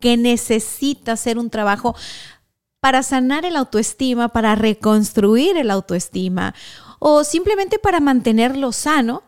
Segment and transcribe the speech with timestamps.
[0.00, 1.94] que necesita hacer un trabajo
[2.80, 6.54] para sanar el autoestima, para reconstruir el autoestima
[6.98, 9.22] o simplemente para mantenerlo sano,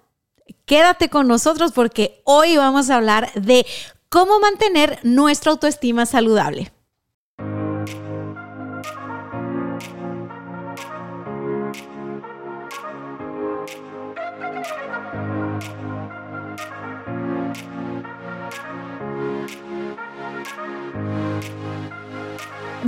[0.64, 3.66] quédate con nosotros porque hoy vamos a hablar de
[4.08, 6.72] cómo mantener nuestra autoestima saludable.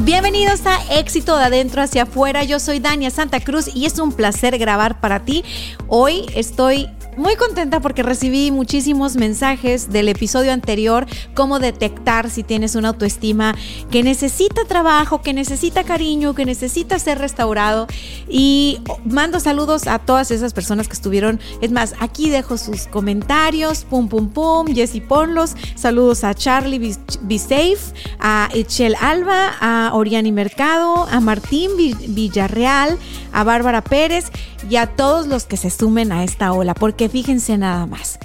[0.02, 2.42] Bienvenidos a Éxito de Adentro hacia Afuera.
[2.42, 5.44] Yo soy Dania Santa Cruz y es un placer grabar para ti.
[5.86, 12.74] Hoy estoy muy contenta porque recibí muchísimos mensajes del episodio anterior, cómo detectar si tienes
[12.74, 13.54] una autoestima
[13.90, 17.86] que necesita trabajo, que necesita cariño, que necesita ser restaurado.
[18.28, 21.40] Y mando saludos a todas esas personas que estuvieron.
[21.60, 23.84] Es más, aquí dejo sus comentarios.
[23.84, 24.66] Pum, pum, pum.
[24.66, 25.54] Jessy Ponlos.
[25.74, 32.98] Saludos a Charlie Be, Safe, a Echel Alba, a Oriani Mercado, a Martín Villarreal,
[33.32, 34.30] a Bárbara Pérez
[34.68, 36.74] y a todos los que se sumen a esta ola.
[36.74, 38.18] Porque fíjense nada más.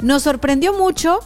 [0.00, 1.20] Nos sorprendió mucho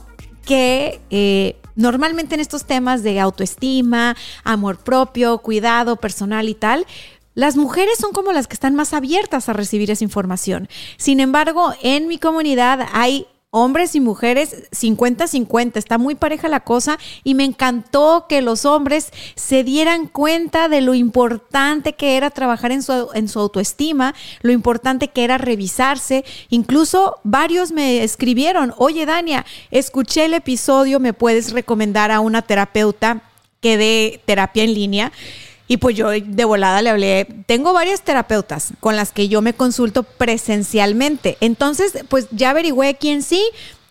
[0.45, 6.87] que eh, normalmente en estos temas de autoestima, amor propio, cuidado personal y tal,
[7.35, 10.69] las mujeres son como las que están más abiertas a recibir esa información.
[10.97, 16.99] Sin embargo, en mi comunidad hay hombres y mujeres 50-50, está muy pareja la cosa
[17.25, 22.73] y me encantó que los hombres se dieran cuenta de lo importante que era trabajar
[22.73, 29.07] en su, en su autoestima, lo importante que era revisarse, incluso varios me escribieron, oye
[29.07, 33.23] Dania, escuché el episodio, me puedes recomendar a una terapeuta
[33.61, 35.13] que dé terapia en línea.
[35.69, 39.53] Y pues yo de volada le hablé, tengo varias terapeutas con las que yo me
[39.53, 41.37] consulto presencialmente.
[41.41, 43.43] Entonces, pues ya averigüé quién sí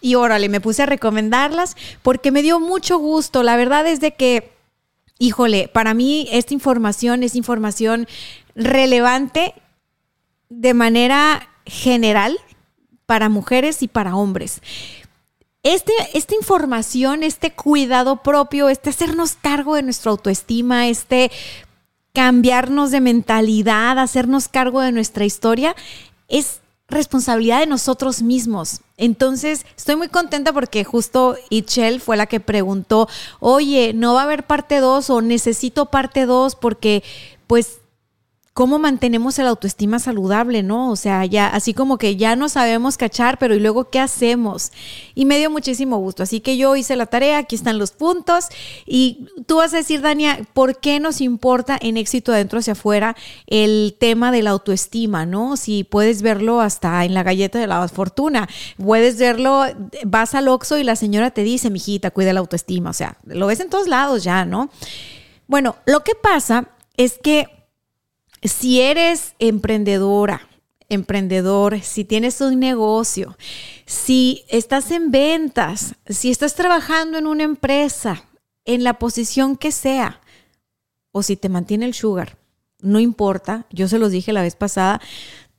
[0.02, 3.44] y órale, me puse a recomendarlas porque me dio mucho gusto.
[3.44, 4.52] La verdad es de que,
[5.20, 8.08] híjole, para mí esta información es información
[8.56, 9.54] relevante
[10.50, 12.38] de manera general
[13.06, 14.62] para mujeres y para hombres.
[15.64, 21.30] Este, esta información, este cuidado propio, este hacernos cargo de nuestra autoestima, este
[22.18, 25.76] cambiarnos de mentalidad, hacernos cargo de nuestra historia,
[26.28, 28.82] es responsabilidad de nosotros mismos.
[28.98, 33.08] Entonces, estoy muy contenta porque justo Itchel fue la que preguntó,
[33.40, 36.56] oye, ¿no va a haber parte 2 o necesito parte 2?
[36.56, 37.04] Porque
[37.46, 37.82] pues
[38.58, 40.90] cómo mantenemos el autoestima saludable, ¿no?
[40.90, 44.72] O sea, ya así como que ya no sabemos cachar, pero ¿y luego qué hacemos?
[45.14, 46.24] Y me dio muchísimo gusto.
[46.24, 48.48] Así que yo hice la tarea, aquí están los puntos.
[48.88, 53.16] Y tú vas a decir, Dania, ¿por qué nos importa en éxito adentro hacia afuera
[53.46, 55.56] el tema de la autoestima, ¿no?
[55.56, 58.50] Si puedes verlo hasta en la galleta de la fortuna,
[58.84, 59.66] puedes verlo,
[60.04, 62.90] vas al Oxxo y la señora te dice, mijita, cuida la autoestima.
[62.90, 64.72] O sea, lo ves en todos lados ya, ¿no?
[65.46, 67.46] Bueno, lo que pasa es que
[68.44, 70.48] si eres emprendedora,
[70.90, 73.38] emprendedor, si tienes un negocio,
[73.86, 78.24] si estás en ventas, si estás trabajando en una empresa,
[78.66, 80.22] en la posición que sea,
[81.12, 82.38] o si te mantiene el sugar,
[82.80, 85.02] no importa, yo se los dije la vez pasada,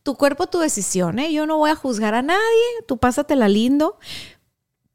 [0.03, 1.33] tu cuerpo, tu decisión, ¿eh?
[1.33, 2.39] yo no voy a juzgar a nadie,
[2.87, 3.99] tú pásatela lindo,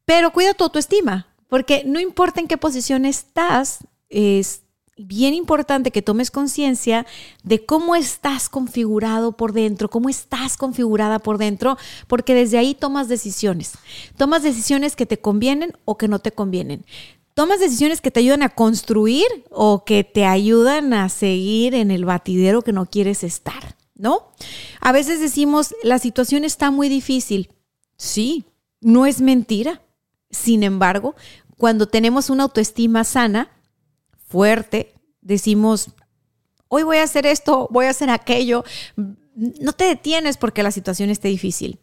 [0.06, 3.80] pero cuida tu autoestima, porque no importa en qué posición estás,
[4.10, 4.63] es,
[4.98, 7.06] bien importante que tomes conciencia
[7.44, 11.78] de cómo estás configurado por dentro, cómo estás configurada por dentro,
[12.08, 13.74] porque desde ahí tomas decisiones.
[14.18, 16.86] Tomas decisiones que te convienen o que no te convienen.
[17.34, 22.06] Tomas decisiones que te ayudan a construir o que te ayudan a seguir en el
[22.06, 24.28] batidero que no quieres estar, ¿no?
[24.80, 27.50] A veces decimos, la situación está muy difícil.
[27.98, 28.46] Sí,
[28.82, 29.82] no es mentira.
[30.30, 31.16] Sin embargo,
[31.58, 33.50] cuando tenemos una autoestima sana,
[34.34, 35.92] fuerte, decimos,
[36.68, 38.64] hoy voy a hacer esto, voy a hacer aquello,
[39.36, 41.80] no te detienes porque la situación esté difícil.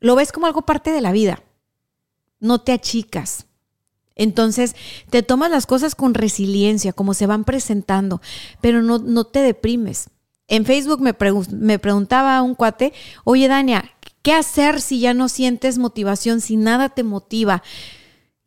[0.00, 1.44] Lo ves como algo parte de la vida.
[2.40, 3.46] No te achicas.
[4.16, 4.74] Entonces,
[5.08, 8.20] te tomas las cosas con resiliencia, como se van presentando,
[8.60, 10.10] pero no, no te deprimes.
[10.48, 11.14] En Facebook me,
[11.52, 12.92] me preguntaba un cuate,
[13.22, 13.84] oye Dania,
[14.22, 17.62] ¿Qué hacer si ya no sientes motivación, si nada te motiva?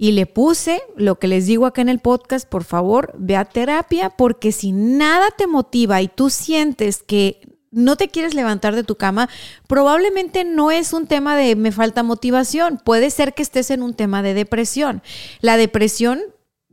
[0.01, 3.45] Y le puse lo que les digo acá en el podcast, por favor, ve a
[3.45, 8.83] terapia, porque si nada te motiva y tú sientes que no te quieres levantar de
[8.83, 9.29] tu cama,
[9.67, 13.93] probablemente no es un tema de me falta motivación, puede ser que estés en un
[13.93, 15.03] tema de depresión.
[15.39, 16.19] La depresión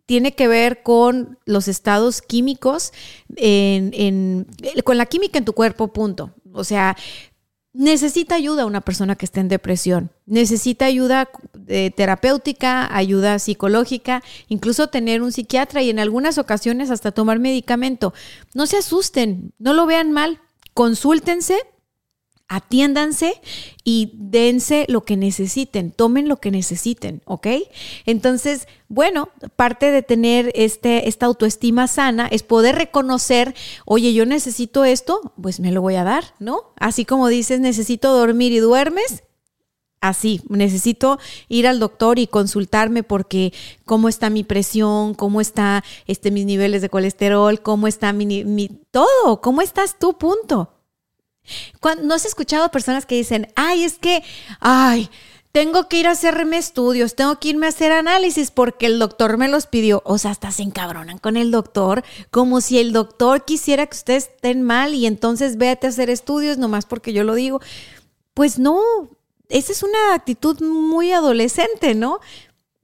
[0.07, 2.95] tiene que ver con los estados químicos,
[3.37, 6.33] con la química en tu cuerpo, punto.
[6.55, 6.97] O sea,
[7.73, 11.29] necesita ayuda una persona que está en depresión, necesita ayuda
[11.69, 18.15] eh, terapéutica, ayuda psicológica, incluso tener un psiquiatra y en algunas ocasiones hasta tomar medicamento.
[18.55, 20.41] No se asusten, no lo vean mal,
[20.75, 21.59] consúltense,
[22.49, 23.41] atiéndanse
[23.85, 27.47] y dense lo que necesiten, tomen lo que necesiten, ¿ok?
[28.06, 33.55] Entonces, bueno, parte de tener este, esta autoestima sana es poder reconocer,
[33.85, 36.73] oye, yo necesito esto, pues me lo voy a dar, ¿no?
[36.77, 39.25] Así como dices, necesito dormir y duermes,
[40.01, 41.19] así, necesito
[41.49, 43.53] ir al doctor y consultarme porque
[43.85, 48.69] cómo está mi presión, cómo está este, mis niveles de colesterol, cómo está mi, mi
[48.91, 50.78] todo, cómo estás tú, punto.
[52.03, 54.23] ¿No has escuchado personas que dicen, ay, es que,
[54.61, 55.11] ay,
[55.53, 59.39] tengo que ir a hacerme estudios, tengo que irme a hacer análisis porque el doctor
[59.39, 60.03] me los pidió.
[60.05, 64.29] O sea, hasta se encabronan con el doctor, como si el doctor quisiera que ustedes
[64.29, 67.61] estén mal y entonces véate a hacer estudios nomás porque yo lo digo.
[68.35, 68.81] Pues no,
[69.49, 72.21] esa es una actitud muy adolescente, ¿no?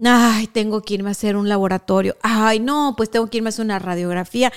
[0.03, 2.17] Ay, tengo que irme a hacer un laboratorio.
[2.23, 4.53] Ay, no, pues tengo que irme a hacer una radiografía.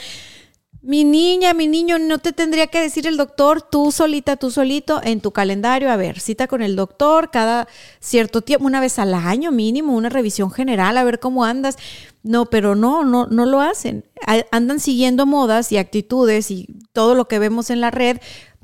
[0.81, 5.01] Mi niña, mi niño, no te tendría que decir el doctor, tú solita, tú solito,
[5.03, 7.67] en tu calendario, a ver, cita con el doctor cada
[7.99, 11.77] cierto tiempo, una vez al año mínimo, una revisión general, a ver cómo andas.
[12.23, 14.05] No, pero no, no, no lo hacen.
[14.51, 18.19] Andan siguiendo modas y actitudes y todo lo que vemos en la red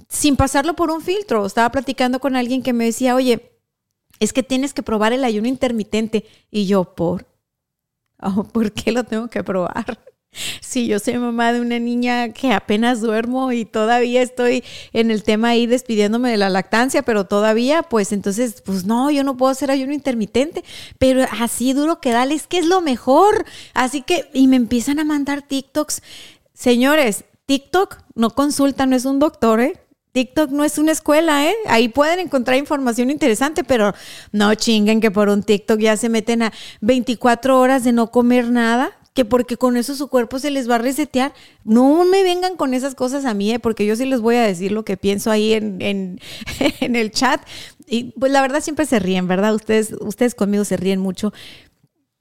[0.08, 1.46] sin pasarlo por un filtro.
[1.46, 3.52] Estaba platicando con alguien que me decía, oye,
[4.20, 6.26] es que tienes que probar el ayuno intermitente.
[6.52, 7.26] Y yo, ¿por?
[8.26, 10.00] Oh, ¿Por qué lo tengo que probar?
[10.62, 15.24] Sí, yo soy mamá de una niña que apenas duermo y todavía estoy en el
[15.24, 19.52] tema ahí despidiéndome de la lactancia, pero todavía, pues entonces, pues no, yo no puedo
[19.52, 20.64] hacer ayuno intermitente,
[20.98, 23.46] pero así duro que dale, es que es lo mejor.
[23.74, 26.02] Así que, y me empiezan a mandar TikToks.
[26.54, 29.80] Señores, TikTok no consulta, no es un doctor, ¿eh?
[30.14, 31.56] TikTok no es una escuela, ¿eh?
[31.68, 33.94] Ahí pueden encontrar información interesante, pero
[34.32, 38.50] no chinguen que por un TikTok ya se meten a 24 horas de no comer
[38.50, 41.34] nada que porque con eso su cuerpo se les va a resetear.
[41.64, 43.60] No me vengan con esas cosas a mí, ¿eh?
[43.60, 46.20] porque yo sí les voy a decir lo que pienso ahí en, en,
[46.96, 47.42] el chat.
[47.88, 49.54] Y pues la verdad siempre se ríen, ¿verdad?
[49.54, 51.32] Ustedes, ustedes conmigo se ríen mucho.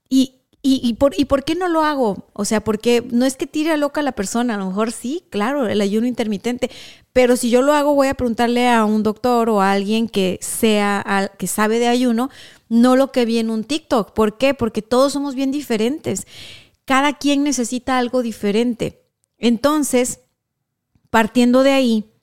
[0.07, 0.35] Y,
[0.65, 2.29] y, por, ¿Y por qué no lo hago?
[2.31, 4.93] O sea, porque no es que tire a loca a la persona, a lo mejor
[4.93, 6.71] sí, claro, el ayuno intermitente,
[7.11, 10.39] pero si yo lo hago voy a preguntarle a un doctor o a alguien que
[10.41, 12.29] sea, que sabe de ayuno,
[12.69, 14.13] no lo que vi en un TikTok.
[14.13, 14.53] ¿Por qué?
[14.53, 16.27] Porque todos somos bien diferentes
[16.85, 19.03] cada quien necesita algo diferente.
[19.37, 20.19] Entonces,
[21.09, 22.13] partiendo de ahí,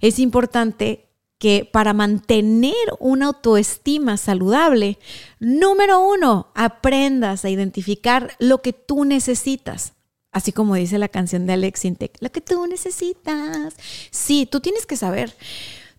[0.00, 1.08] es importante
[1.38, 4.98] que para mantener una autoestima saludable,
[5.38, 9.92] número uno, aprendas a identificar lo que tú necesitas.
[10.32, 13.74] Así como dice la canción de Alex Intec, lo que tú necesitas.
[14.10, 15.34] Sí, tú tienes que saber.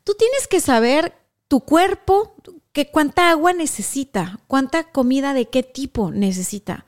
[0.03, 1.13] Tú tienes que saber
[1.47, 2.35] tu cuerpo,
[2.71, 6.86] que cuánta agua necesita, cuánta comida de qué tipo necesita.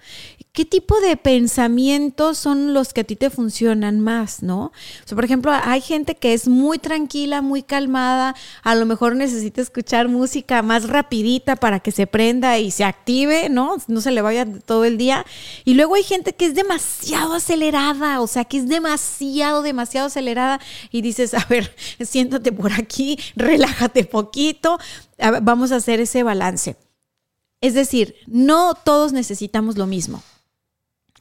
[0.51, 4.71] ¿Qué tipo de pensamientos son los que a ti te funcionan más, no?
[5.07, 10.07] Por ejemplo, hay gente que es muy tranquila, muy calmada, a lo mejor necesita escuchar
[10.07, 13.77] música más rapidita para que se prenda y se active, ¿no?
[13.87, 15.25] No se le vaya todo el día.
[15.65, 20.59] Y luego hay gente que es demasiado acelerada, o sea, que es demasiado, demasiado acelerada
[20.91, 24.79] y dices, a ver, siéntate por aquí, relájate poquito,
[25.41, 26.75] vamos a hacer ese balance.
[27.61, 30.23] Es decir, no todos necesitamos lo mismo.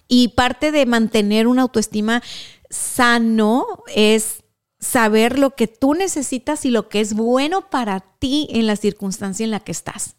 [0.08, 2.22] Y parte de mantener una autoestima
[2.70, 4.42] sano es
[4.80, 9.44] saber lo que tú necesitas y lo que es bueno para ti en la circunstancia
[9.44, 10.16] en la que estás.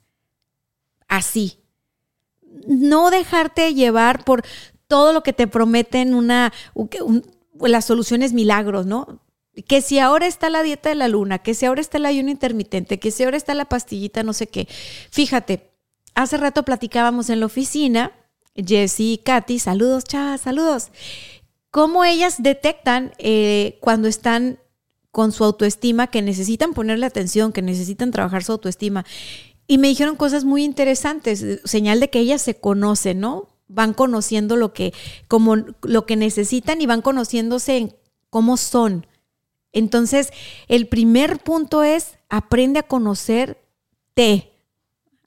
[1.07, 1.59] Así.
[2.67, 4.43] No dejarte llevar por
[4.87, 6.51] todo lo que te prometen una,
[7.59, 9.21] las soluciones milagros, ¿no?
[9.67, 12.29] Que si ahora está la dieta de la luna, que si ahora está el ayuno
[12.29, 14.67] intermitente, que si ahora está la pastillita, no sé qué.
[15.11, 15.71] Fíjate,
[16.15, 18.13] hace rato platicábamos en la oficina
[18.65, 20.89] Jessie y Katy, saludos, chavas, saludos.
[21.71, 24.59] ¿Cómo ellas detectan eh, cuando están
[25.11, 29.05] con su autoestima, que necesitan ponerle atención, que necesitan trabajar su autoestima?
[29.67, 33.49] Y me dijeron cosas muy interesantes, señal de que ellas se conocen, ¿no?
[33.67, 34.93] Van conociendo lo que,
[35.27, 37.95] como, lo que necesitan y van conociéndose en
[38.29, 39.05] cómo son.
[39.71, 40.31] Entonces,
[40.67, 43.57] el primer punto es aprende a conocer
[44.19, 44.48] Conócete.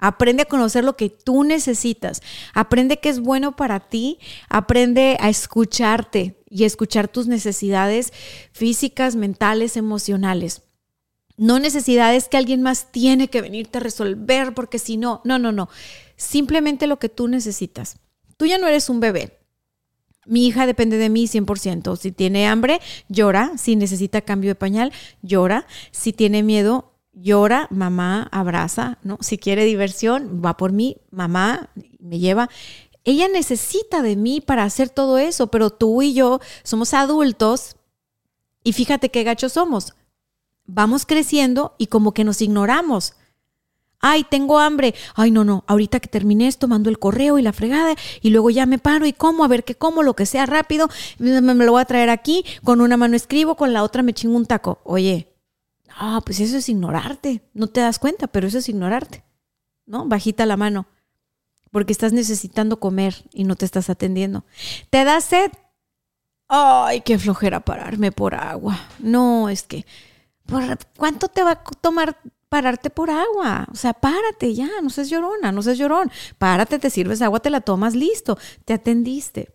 [0.04, 2.22] Aprende a conocer lo que tú necesitas.
[2.54, 4.18] Aprende qué es bueno para ti.
[4.48, 8.12] Aprende a escucharte y escuchar tus necesidades
[8.50, 10.62] físicas, mentales, emocionales.
[11.36, 15.52] No necesidades que alguien más tiene que venirte a resolver porque si no, no, no,
[15.52, 15.68] no.
[16.16, 17.98] Simplemente lo que tú necesitas.
[18.36, 19.38] Tú ya no eres un bebé.
[20.26, 21.96] Mi hija depende de mí 100%.
[21.96, 23.52] Si tiene hambre, llora.
[23.56, 24.92] Si necesita cambio de pañal,
[25.22, 25.64] llora.
[25.92, 29.18] Si tiene miedo, llora, mamá abraza, ¿no?
[29.20, 32.48] Si quiere diversión, va por mí, mamá me lleva.
[33.04, 37.76] Ella necesita de mí para hacer todo eso, pero tú y yo somos adultos
[38.64, 39.94] y fíjate qué gachos somos.
[40.64, 43.14] Vamos creciendo y como que nos ignoramos.
[44.00, 44.94] Ay, tengo hambre.
[45.14, 45.64] Ay, no, no.
[45.66, 49.06] Ahorita que terminé esto, mando el correo y la fregada y luego ya me paro
[49.06, 50.88] y como, a ver qué como, lo que sea rápido.
[51.18, 52.44] Me, me lo voy a traer aquí.
[52.64, 54.80] Con una mano escribo, con la otra me chingo un taco.
[54.84, 55.31] Oye,
[55.96, 57.42] Ah, pues eso es ignorarte.
[57.54, 59.24] No te das cuenta, pero eso es ignorarte.
[59.86, 60.06] ¿No?
[60.06, 60.86] Bajita la mano.
[61.70, 64.44] Porque estás necesitando comer y no te estás atendiendo.
[64.90, 65.50] ¿Te da sed?
[66.48, 68.78] Ay, qué flojera pararme por agua.
[68.98, 69.86] No, es que.
[70.96, 72.18] ¿Cuánto te va a tomar
[72.48, 73.66] pararte por agua?
[73.72, 76.10] O sea, párate ya, no seas llorona, no seas llorón.
[76.36, 78.36] Párate, te sirves agua, te la tomas, listo.
[78.66, 79.50] Te atendiste.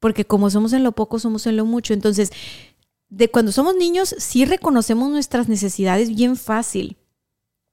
[0.00, 1.94] Porque como somos en lo poco, somos en lo mucho.
[1.94, 2.32] Entonces,
[3.12, 6.96] de cuando somos niños sí reconocemos nuestras necesidades bien fácil,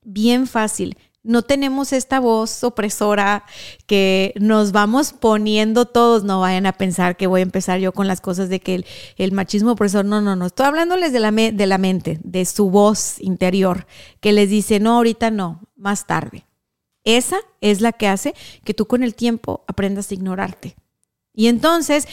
[0.03, 0.97] bien fácil.
[1.23, 3.45] No tenemos esta voz opresora
[3.85, 6.25] que nos vamos poniendo todos.
[6.25, 8.83] No vayan a pensar que voy a empezar yo con las cosas de que
[9.15, 10.03] el, machismo opresor.
[10.03, 10.45] No, no, no.
[10.45, 13.85] Estoy hablándoles de la, de la mente, de su voz interior,
[14.19, 16.45] que les dice, no, ahorita no, más tarde.
[17.05, 18.33] Esa es la que hace
[18.65, 20.75] que tú con el tiempo aprendas a ignorarte.
[21.39, 22.05] Y entonces,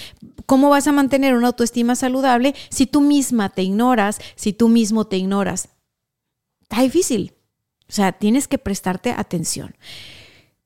[0.47, 5.09] ¿cómo vas a mantener una autoestima saludable si tú misma te ignoras, si tú mismo
[5.09, 5.71] te ignoras?
[6.61, 7.35] Está difícil.
[7.89, 9.75] O sea, tienes que prestarte atención.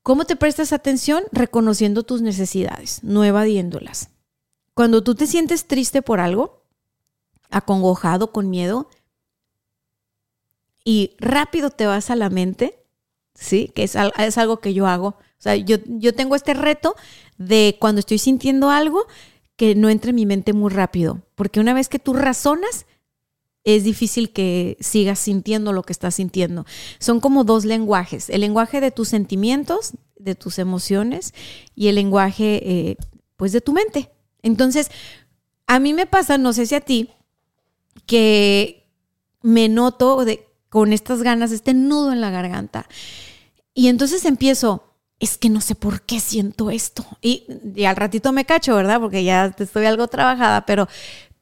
[0.02, 1.25] ¿Cómo te prestas atención?
[1.33, 4.11] Reconociendo tus necesidades, no evadiéndolas.
[4.75, 6.67] Cuando tú te sientes triste por algo,
[7.49, 8.90] acongojado, con miedo,
[10.85, 12.85] y rápido te vas a la mente,
[13.35, 13.73] ¿sí?
[13.75, 15.07] Que es, es algo que yo hago.
[15.07, 16.95] O sea, yo, yo tengo este reto
[17.40, 19.06] de cuando estoy sintiendo algo,
[19.56, 22.87] que no entre en mi mente muy rápido, porque una vez que tú razonas,
[23.64, 26.64] es difícil que sigas sintiendo lo que estás sintiendo.
[26.99, 31.35] Son como dos lenguajes, el lenguaje de tus sentimientos, de tus emociones
[31.75, 32.97] y el lenguaje, eh,
[33.37, 34.11] pues, de tu mente.
[34.42, 34.90] Entonces,
[35.66, 37.11] a mí me pasa, no sé si a ti,
[38.06, 38.87] que
[39.42, 42.87] me noto de, con estas ganas, este nudo en la garganta.
[43.73, 44.89] Y entonces empiezo,
[45.21, 47.07] es que no sé por qué siento esto.
[47.21, 47.45] Y,
[47.87, 49.00] al ratito me cacho, ¿verdad?
[49.00, 50.89] Porque ya estoy algo trabajada, pero,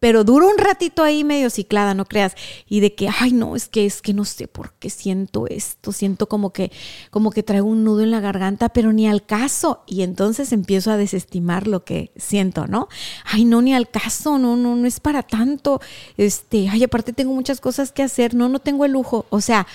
[0.00, 2.34] pero duro un ratito ahí medio ciclada, no creas.
[2.68, 5.92] Y de que, ay, no, es que es que no sé por qué siento esto.
[5.92, 6.72] Siento como que,
[7.10, 9.84] como que traigo un nudo en la garganta, pero ni al caso.
[9.86, 12.88] Y entonces empiezo a desestimar lo que siento, ¿no?
[13.24, 15.80] Ay, no, ni al caso, no, no, no es para tanto.
[16.16, 19.26] Este, ay, aparte tengo muchas cosas que hacer, no, no tengo el lujo.
[19.30, 19.68] O sea,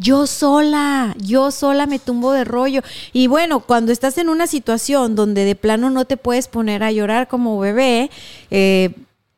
[0.00, 2.80] yo sola, yo sola me tumbo de rollo.
[3.12, 6.90] Y bueno, cuando estás en una situación donde de plano no te puedes poner a
[6.90, 8.10] llorar como bebé,
[8.50, 8.94] eh,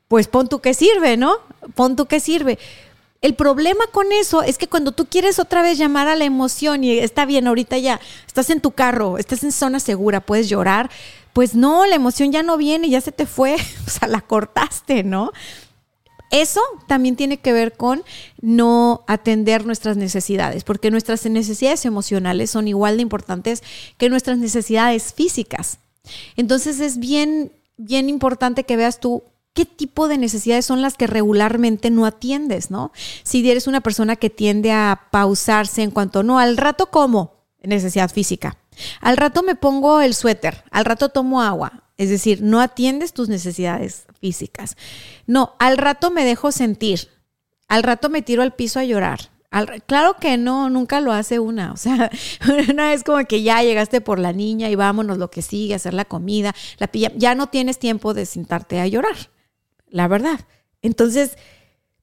[0.07, 1.39] pues pon tú que sirve, ¿no?
[1.75, 2.61] Pon tú que sirve.
[3.23, 6.85] El problema con eso es que cuando tú quieres otra vez llamar a la emoción
[6.85, 10.91] y está bien, ahorita ya estás en tu carro, estás en zona segura, puedes llorar,
[11.33, 15.03] pues no, la emoción ya no viene, ya se te fue, o sea, la cortaste,
[15.03, 15.33] ¿no?
[16.33, 18.03] Eso también tiene que ver con
[18.41, 23.63] no atender nuestras necesidades, porque nuestras necesidades emocionales son igual de importantes
[23.99, 25.79] que nuestras necesidades físicas.
[26.37, 29.23] Entonces es bien, bien importante que veas tú
[29.53, 32.93] qué tipo de necesidades son las que regularmente no atiendes, ¿no?
[33.23, 38.11] Si eres una persona que tiende a pausarse en cuanto, no, al rato como, necesidad
[38.11, 38.57] física.
[39.01, 43.29] Al rato me pongo el suéter, al rato tomo agua, es decir, no atiendes tus
[43.29, 44.77] necesidades físicas.
[45.27, 47.09] No, al rato me dejo sentir,
[47.69, 49.31] al rato me tiro al piso a llorar.
[49.87, 51.73] claro que no, nunca lo hace una.
[51.73, 52.11] O sea,
[52.71, 55.95] una vez como que ya llegaste por la niña y vámonos lo que sigue, hacer
[55.95, 59.31] la comida, la pilla, ya no tienes tiempo de sentarte a llorar,
[59.89, 60.41] la verdad.
[60.81, 61.37] Entonces,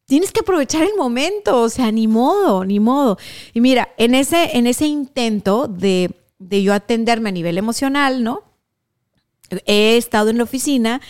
[0.05, 3.17] tienes que aprovechar el momento, o sea, ni modo, ni modo.
[3.53, 8.49] Y mira, en ese, en ese intento de, de yo atenderme a nivel emocional, ¿no?
[9.65, 11.01] he estado en la oficina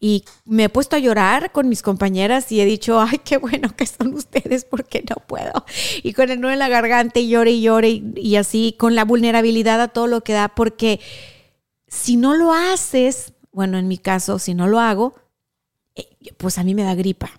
[0.00, 3.74] y me he puesto a llorar con mis compañeras y he dicho, ay, qué bueno
[3.74, 5.64] que son ustedes porque no puedo.
[6.02, 9.04] Y con el nudo en la garganta y llore y llore y, así, con la
[9.04, 11.00] vulnerabilidad a todo lo que da, porque
[11.88, 15.14] si no lo haces, bueno, en mi caso, si no lo hago,
[15.94, 17.30] eh, pues a mí me da gripa.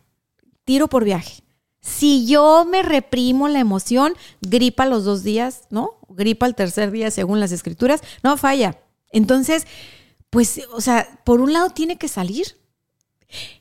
[0.63, 1.43] Tiro por viaje.
[1.86, 5.92] Si yo me reprimo la emoción, gripa los dos días, ¿no?
[6.10, 8.80] Gripa el tercer día según las escrituras, no falla.
[9.12, 9.68] Entonces,
[10.32, 12.58] pues, o sea, por un lado tiene que salir.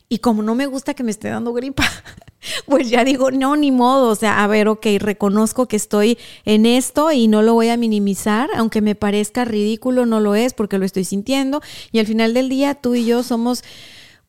[0.08, 1.84] Y como no me gusta que me esté dando gripa,
[2.66, 4.08] pues ya digo, no, ni modo.
[4.08, 6.16] O sea, a ver, ok, reconozco que estoy
[6.46, 10.54] en esto y no lo voy a minimizar, aunque me parezca ridículo, no lo es
[10.54, 11.60] porque lo estoy sintiendo.
[11.92, 13.64] Y al final del día, tú y yo somos,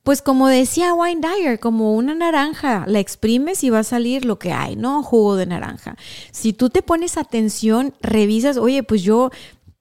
[0.05, 4.37] pues como decía Wine Dyer, como una naranja, la exprimes y va a salir lo
[4.37, 5.01] que hay, ¿no?
[5.01, 5.97] Jugo de naranja.
[6.31, 9.31] Si tú te pones atención, revisas, oye, pues yo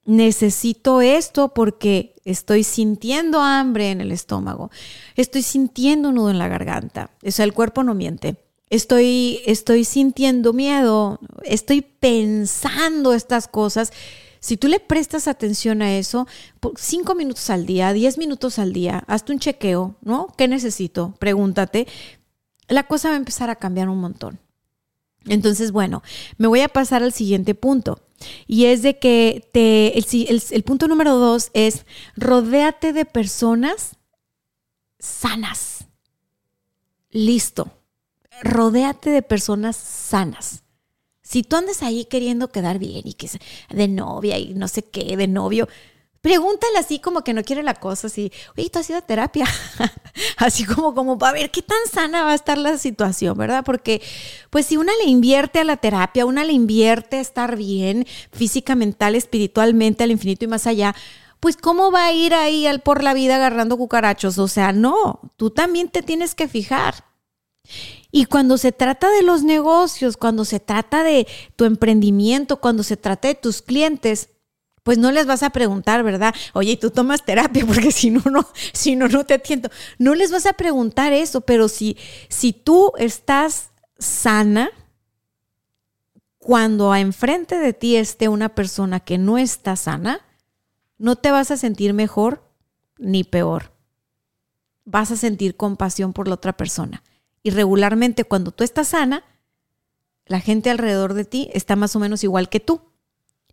[0.03, 4.71] necesito esto porque estoy sintiendo hambre en el estómago,
[5.15, 8.35] estoy sintiendo nudo en la garganta, o sea, el cuerpo no miente.
[8.71, 13.93] Estoy, estoy sintiendo miedo, estoy pensando estas cosas.
[14.45, 16.27] Si tú le prestas atención a eso,
[16.75, 20.27] cinco minutos al día, diez minutos al día, hazte un chequeo, ¿no?
[20.37, 21.15] ¿Qué necesito?
[21.17, 21.87] Pregúntate.
[22.67, 24.37] La cosa va a empezar a cambiar un montón.
[25.25, 26.03] Entonces, bueno,
[26.37, 28.03] me voy a pasar al siguiente punto.
[28.45, 33.97] Y es de que te, el, punto número dos es rodéate de personas
[34.99, 35.87] sanas.
[37.09, 37.71] Listo.
[38.43, 40.64] Rodéate de personas sanas.
[41.25, 43.27] Si tú andas ahí queriendo quedar bien y que
[43.71, 45.67] de novia y no sé qué, de novio,
[46.25, 49.45] Pregúntale así como que no quiere la cosa, así, oye, tú has ido a terapia.
[50.37, 53.63] así como, como para ver qué tan sana va a estar la situación, ¿verdad?
[53.63, 54.01] Porque,
[54.49, 58.73] pues, si una le invierte a la terapia, una le invierte a estar bien física,
[58.73, 60.95] mental, espiritualmente, al infinito y más allá,
[61.39, 64.39] pues, ¿cómo va a ir ahí al por la vida agarrando cucarachos?
[64.39, 67.03] O sea, no, tú también te tienes que fijar.
[68.11, 72.97] Y cuando se trata de los negocios, cuando se trata de tu emprendimiento, cuando se
[72.97, 74.29] trata de tus clientes,
[74.83, 76.35] pues no les vas a preguntar, ¿verdad?
[76.53, 79.69] Oye, tú tomas terapia porque si no, no, si no, no te atiendo.
[79.97, 81.97] No les vas a preguntar eso, pero si,
[82.29, 84.69] si tú estás sana,
[86.37, 90.21] cuando enfrente de ti esté una persona que no está sana,
[90.99, 92.43] no te vas a sentir mejor
[92.99, 93.71] ni peor.
[94.85, 97.01] Vas a sentir compasión por la otra persona.
[97.45, 99.23] Y regularmente cuando tú estás sana,
[100.25, 102.81] la gente alrededor de ti está más o menos igual que tú.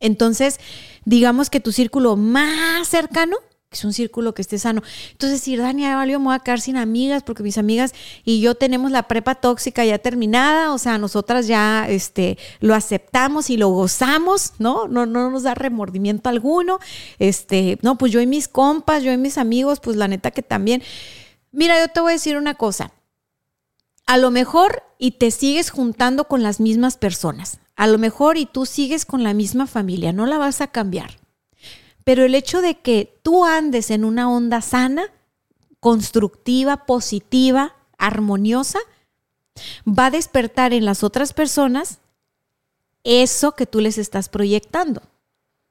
[0.00, 0.58] Entonces,
[1.04, 3.36] digamos que tu círculo más cercano
[3.70, 4.82] es un círculo que esté sano.
[5.10, 7.92] Entonces, si Dania valió, me voy a quedar sin amigas porque mis amigas
[8.24, 13.50] y yo tenemos la prepa tóxica ya terminada, o sea, nosotras ya este, lo aceptamos
[13.50, 14.88] y lo gozamos, ¿no?
[14.88, 15.04] ¿no?
[15.04, 16.78] No nos da remordimiento alguno.
[17.18, 20.40] Este, no, pues yo y mis compas, yo y mis amigos, pues la neta que
[20.40, 20.82] también.
[21.50, 22.90] Mira, yo te voy a decir una cosa.
[24.06, 27.58] A lo mejor y te sigues juntando con las mismas personas.
[27.76, 31.18] A lo mejor y tú sigues con la misma familia, no la vas a cambiar.
[32.04, 35.04] Pero el hecho de que tú andes en una onda sana,
[35.80, 38.80] constructiva, positiva, armoniosa,
[39.86, 41.98] va a despertar en las otras personas
[43.04, 45.02] eso que tú les estás proyectando.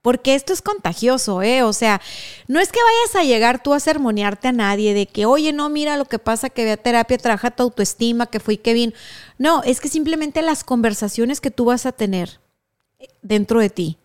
[0.01, 1.61] Porque esto es contagioso, ¿eh?
[1.63, 2.01] O sea,
[2.47, 5.69] no es que vayas a llegar tú a sermonearte a nadie de que, oye, no,
[5.69, 8.93] mira lo que pasa, que ve a terapia, trabaja tu autoestima, que fui Kevin.
[9.37, 12.39] No, es que simplemente las conversaciones que tú vas a tener
[13.21, 13.97] dentro de ti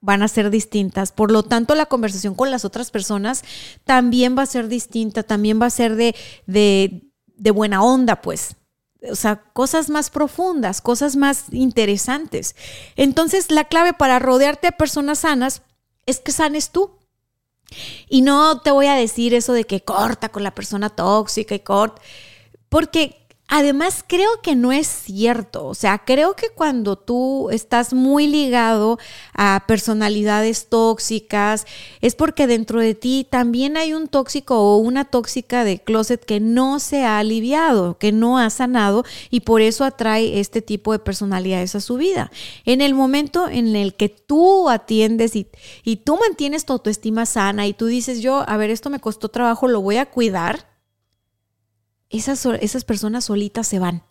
[0.00, 1.12] van a ser distintas.
[1.12, 3.44] Por lo tanto, la conversación con las otras personas
[3.84, 6.16] también va a ser distinta, también va a ser de,
[6.46, 7.02] de,
[7.36, 8.56] de buena onda, pues
[9.08, 12.56] o sea, cosas más profundas, cosas más interesantes.
[12.96, 15.62] Entonces, la clave para rodearte de personas sanas
[16.06, 16.98] es que sanes tú.
[18.08, 21.60] Y no te voy a decir eso de que corta con la persona tóxica y
[21.60, 22.02] corta,
[22.68, 25.66] porque Además, creo que no es cierto.
[25.66, 29.00] O sea, creo que cuando tú estás muy ligado
[29.34, 31.66] a personalidades tóxicas,
[32.00, 36.38] es porque dentro de ti también hay un tóxico o una tóxica de closet que
[36.38, 41.00] no se ha aliviado, que no ha sanado y por eso atrae este tipo de
[41.00, 42.30] personalidades a su vida.
[42.64, 45.48] En el momento en el que tú atiendes y,
[45.82, 49.28] y tú mantienes tu autoestima sana y tú dices, yo, a ver, esto me costó
[49.28, 50.69] trabajo, lo voy a cuidar
[52.10, 54.02] esas, esas personas solitas se van.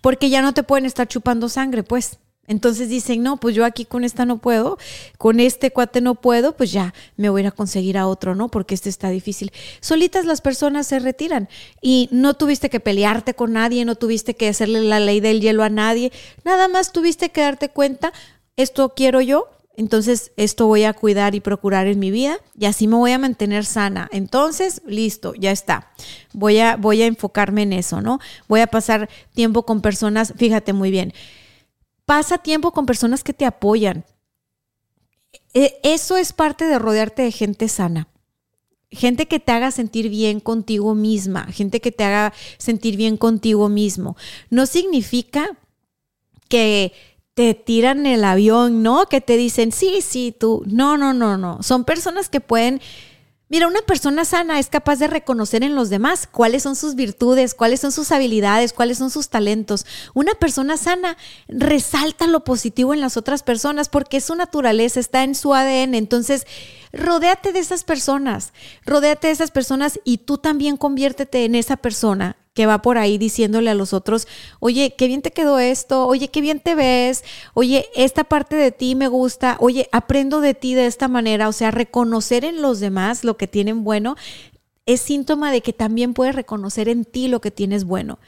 [0.00, 2.18] Porque ya no te pueden estar chupando sangre, pues.
[2.48, 4.76] Entonces dicen, no, pues yo aquí con esta no puedo,
[5.16, 8.34] con este cuate no puedo, pues ya me voy a ir a conseguir a otro,
[8.34, 8.48] ¿no?
[8.48, 9.52] Porque este está difícil.
[9.80, 11.48] Solitas las personas se retiran
[11.80, 15.62] y no tuviste que pelearte con nadie, no tuviste que hacerle la ley del hielo
[15.62, 16.10] a nadie,
[16.44, 18.12] nada más tuviste que darte cuenta,
[18.56, 22.86] esto quiero yo, entonces, esto voy a cuidar y procurar en mi vida y así
[22.86, 24.08] me voy a mantener sana.
[24.12, 25.90] Entonces, listo, ya está.
[26.34, 28.20] Voy a, voy a enfocarme en eso, ¿no?
[28.48, 31.14] Voy a pasar tiempo con personas, fíjate muy bien,
[32.04, 34.04] pasa tiempo con personas que te apoyan.
[35.54, 38.08] E, eso es parte de rodearte de gente sana.
[38.90, 43.70] gente que te haga sentir bien contigo misma, gente que te haga sentir bien contigo
[43.70, 44.18] mismo.
[44.50, 45.56] No significa
[46.50, 46.92] que
[47.34, 49.06] te tiran el avión, ¿no?
[49.06, 50.62] Que te dicen, sí, sí, tú.
[50.66, 51.62] No, no, no, no.
[51.62, 52.80] Son personas que pueden
[53.52, 57.54] Mira, una persona sana es capaz de reconocer en los demás cuáles son sus virtudes,
[57.54, 59.84] cuáles son sus habilidades, cuáles son sus talentos.
[60.14, 61.18] Una persona sana
[61.48, 65.94] resalta lo positivo en las otras personas porque es su naturaleza, está en su ADN.
[65.96, 66.46] Entonces,
[66.94, 68.54] rodéate de esas personas,
[68.86, 73.16] rodéate de esas personas y tú también conviértete en esa persona que va por ahí
[73.16, 74.28] diciéndole a los otros,
[74.60, 78.72] oye, qué bien te quedó esto, oye, qué bien te ves, oye, esta parte de
[78.72, 82.80] ti me gusta, oye, aprendo de ti de esta manera, o sea, reconocer en los
[82.80, 84.16] demás lo que tienen bueno
[84.84, 88.18] es síntoma de que también puedes reconocer en ti lo que tienes bueno.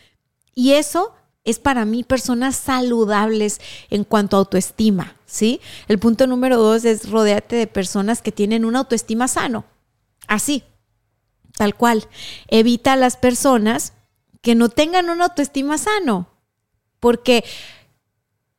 [0.54, 1.12] Y eso
[1.44, 3.60] es para mí personas saludables
[3.90, 5.60] en cuanto a autoestima, ¿sí?
[5.88, 9.64] El punto número dos es rodearte de personas que tienen una autoestima sano,
[10.26, 10.62] así,
[11.56, 12.06] tal cual.
[12.48, 13.92] Evita a las personas
[14.44, 16.28] que no tengan una autoestima sano,
[17.00, 17.44] porque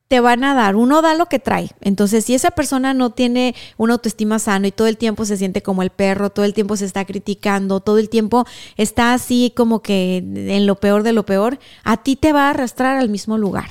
[0.08, 1.70] te van a dar, uno da lo que trae.
[1.80, 5.62] Entonces, si esa persona no tiene una autoestima sano y todo el tiempo se siente
[5.62, 8.46] como el perro, todo el tiempo se está criticando, todo el tiempo
[8.76, 12.50] está así como que en lo peor de lo peor, a ti te va a
[12.50, 13.68] arrastrar al mismo lugar.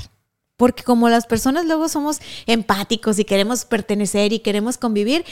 [0.58, 5.26] Porque como las personas luego somos empáticos y queremos pertenecer y queremos convivir,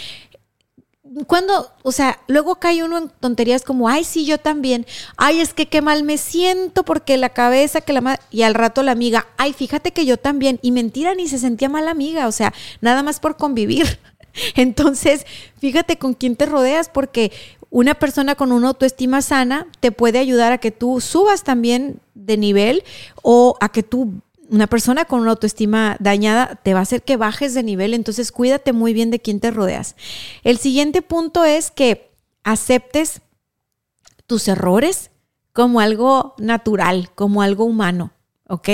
[1.28, 4.86] cuando, o sea, luego cae uno en tonterías como, ay, sí, yo también,
[5.18, 8.54] ay, es que qué mal me siento porque la cabeza, que la madre, y al
[8.54, 12.28] rato la amiga, ay, fíjate que yo también, y mentira, ni se sentía mal amiga,
[12.28, 14.00] o sea, nada más por convivir.
[14.56, 15.26] Entonces,
[15.60, 17.32] fíjate con quién te rodeas porque
[17.70, 22.38] una persona con una autoestima sana te puede ayudar a que tú subas también de
[22.38, 22.84] nivel
[23.24, 24.22] o a que tú
[24.54, 28.32] una persona con una autoestima dañada te va a hacer que bajes de nivel, entonces
[28.32, 29.96] cuídate muy bien de quién te rodeas.
[30.44, 32.12] El siguiente punto es que
[32.44, 33.22] aceptes
[34.28, 35.10] tus errores
[35.54, 38.14] como algo natural, como algo humano,
[38.48, 38.70] ¿ok?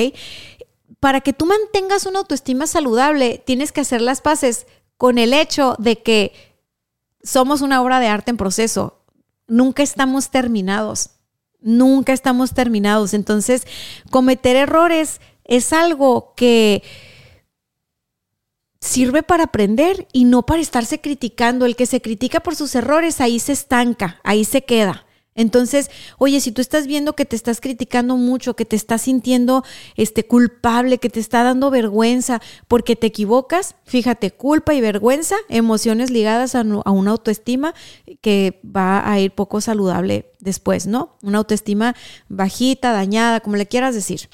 [1.00, 5.76] Para que tú mantengas una autoestima saludable, tienes que hacer las paces con el hecho
[5.80, 6.34] de que
[7.24, 9.00] somos una obra de arte en proceso.
[9.48, 11.12] Nunca estamos terminados.
[11.62, 13.14] Nunca estamos terminados.
[13.14, 13.66] Entonces,
[14.10, 16.84] cometer errores es algo que
[18.80, 21.66] sirve para aprender y no para estarse criticando.
[21.66, 25.06] El que se critica por sus errores, ahí se estanca, ahí se queda.
[25.34, 29.64] Entonces, oye, si tú estás viendo que te estás criticando mucho, que te estás sintiendo
[29.96, 36.12] este culpable, que te está dando vergüenza porque te equivocas, fíjate, culpa y vergüenza, emociones
[36.12, 37.74] ligadas a, a una autoestima
[38.22, 41.18] que va a ir poco saludable después, ¿no?
[41.24, 41.96] Una autoestima
[42.28, 44.30] bajita, dañada, como le quieras decir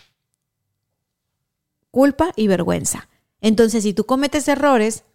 [1.95, 3.07] culpa y vergüenza.
[3.39, 5.05] Entonces, si tú cometes errores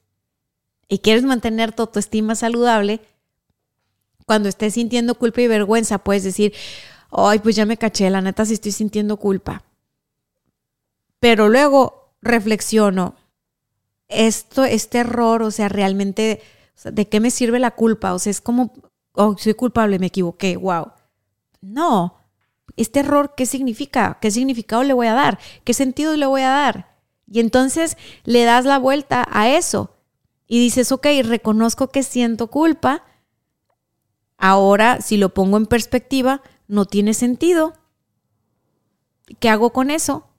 [0.88, 3.02] y quieres mantener tu autoestima saludable,
[4.24, 6.54] cuando estés sintiendo culpa y vergüenza, puedes decir,
[7.10, 9.62] ay, pues ya me caché, la neta sí estoy sintiendo culpa.
[11.18, 13.14] Pero luego reflexiono,
[14.08, 16.40] esto, este error, o sea, realmente,
[16.82, 18.14] ¿de qué me sirve la culpa?
[18.14, 18.72] O sea, es como,
[19.12, 20.92] oh, soy culpable, me equivoqué, wow.
[21.60, 22.19] No,
[22.76, 24.18] este error, ¿qué significa?
[24.20, 25.38] ¿Qué significado le voy a dar?
[25.64, 26.96] ¿Qué sentido le voy a dar?
[27.30, 29.96] Y entonces le das la vuelta a eso
[30.46, 33.04] y dices, ok, reconozco que siento culpa.
[34.36, 37.74] Ahora, si lo pongo en perspectiva, no tiene sentido.
[39.38, 40.29] ¿Qué hago con eso?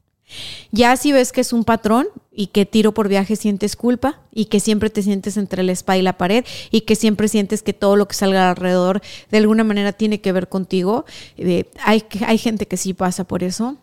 [0.72, 4.46] Ya si ves que es un patrón y que tiro por viaje sientes culpa y
[4.46, 7.74] que siempre te sientes entre la espalda y la pared y que siempre sientes que
[7.74, 11.06] todo lo que salga alrededor de alguna manera tiene que ver contigo,
[11.38, 13.78] eh, hay, hay gente que sí pasa por eso.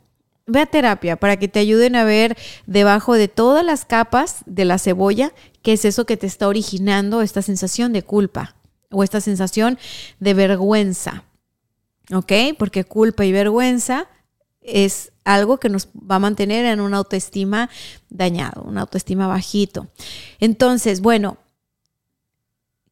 [0.46, 4.64] Ve a terapia para que te ayuden a ver debajo de todas las capas de
[4.64, 8.56] la cebolla qué es eso que te está originando esta sensación de culpa
[8.90, 9.78] o esta sensación
[10.20, 11.24] de vergüenza.
[12.10, 12.32] ¿Ok?
[12.58, 14.08] Porque culpa y vergüenza
[14.68, 17.70] es algo que nos va a mantener en una autoestima
[18.08, 19.88] dañado, una autoestima bajito.
[20.40, 21.38] Entonces, bueno,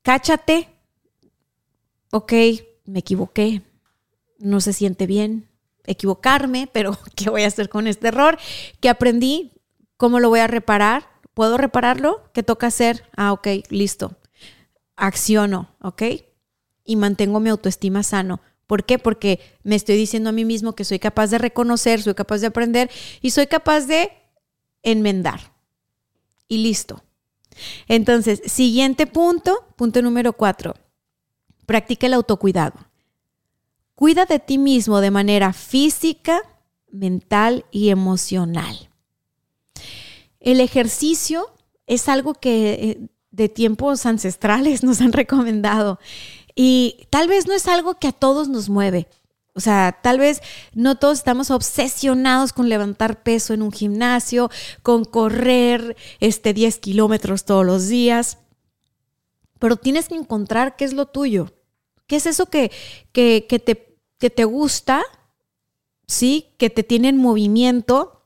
[0.02, 0.68] cáchate,
[2.10, 2.32] ok,
[2.84, 3.62] me equivoqué,
[4.38, 5.48] no se siente bien
[5.86, 8.38] equivocarme, pero ¿qué voy a hacer con este error?
[8.80, 9.52] ¿Qué aprendí?
[9.96, 11.08] ¿Cómo lo voy a reparar?
[11.34, 12.30] ¿Puedo repararlo?
[12.32, 13.08] ¿Qué toca hacer?
[13.16, 14.16] Ah, ok, listo.
[14.96, 16.02] Acciono, ¿ok?
[16.84, 18.40] Y mantengo mi autoestima sano.
[18.66, 18.98] ¿Por qué?
[18.98, 22.48] Porque me estoy diciendo a mí mismo que soy capaz de reconocer, soy capaz de
[22.48, 24.10] aprender y soy capaz de
[24.82, 25.52] enmendar.
[26.48, 27.02] Y listo.
[27.88, 30.74] Entonces, siguiente punto, punto número cuatro.
[31.64, 32.78] Practica el autocuidado.
[33.94, 36.42] Cuida de ti mismo de manera física,
[36.90, 38.90] mental y emocional.
[40.40, 41.48] El ejercicio
[41.86, 42.98] es algo que eh,
[43.30, 45.98] de tiempos ancestrales nos han recomendado
[46.56, 49.06] Y tal vez no es algo que a todos nos mueve.
[49.54, 50.42] O sea, tal vez
[50.74, 54.50] no todos estamos obsesionados con levantar peso en un gimnasio,
[54.82, 58.38] con correr este 10 kilómetros todos los días,
[59.58, 61.54] pero tienes que encontrar qué es lo tuyo,
[62.06, 62.70] qué es eso que,
[63.12, 65.02] que, que te, que te gusta,
[66.06, 66.48] ¿sí?
[66.58, 68.25] Que te tiene en movimiento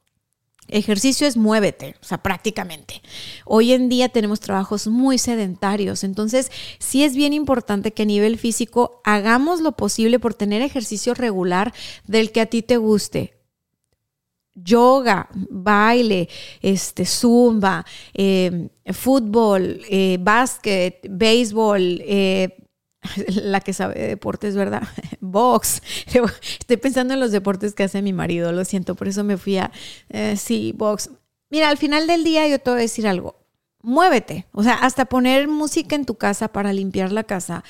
[0.73, 3.03] Ejercicio es muévete, o sea, prácticamente.
[3.45, 8.39] Hoy en día tenemos trabajos muy sedentarios, entonces sí es bien importante que a nivel
[8.39, 11.73] físico hagamos lo posible por tener ejercicio regular
[12.07, 13.35] del que a ti te guste.
[14.55, 16.29] Yoga, baile,
[16.61, 22.60] este, zumba, eh, fútbol, eh, básquet, béisbol, eh,
[23.29, 24.83] la que sabe de deportes, ¿verdad?
[25.21, 25.83] Box.
[26.07, 29.59] Estoy pensando en los deportes que hace mi marido, lo siento, por eso me fui
[29.59, 29.71] a,
[30.11, 31.11] eh, sí, box.
[31.51, 33.41] Mira, al final del día yo te voy a decir algo
[33.83, 34.47] muévete.
[34.53, 37.65] O sea, hasta poner música en tu casa para limpiar la casa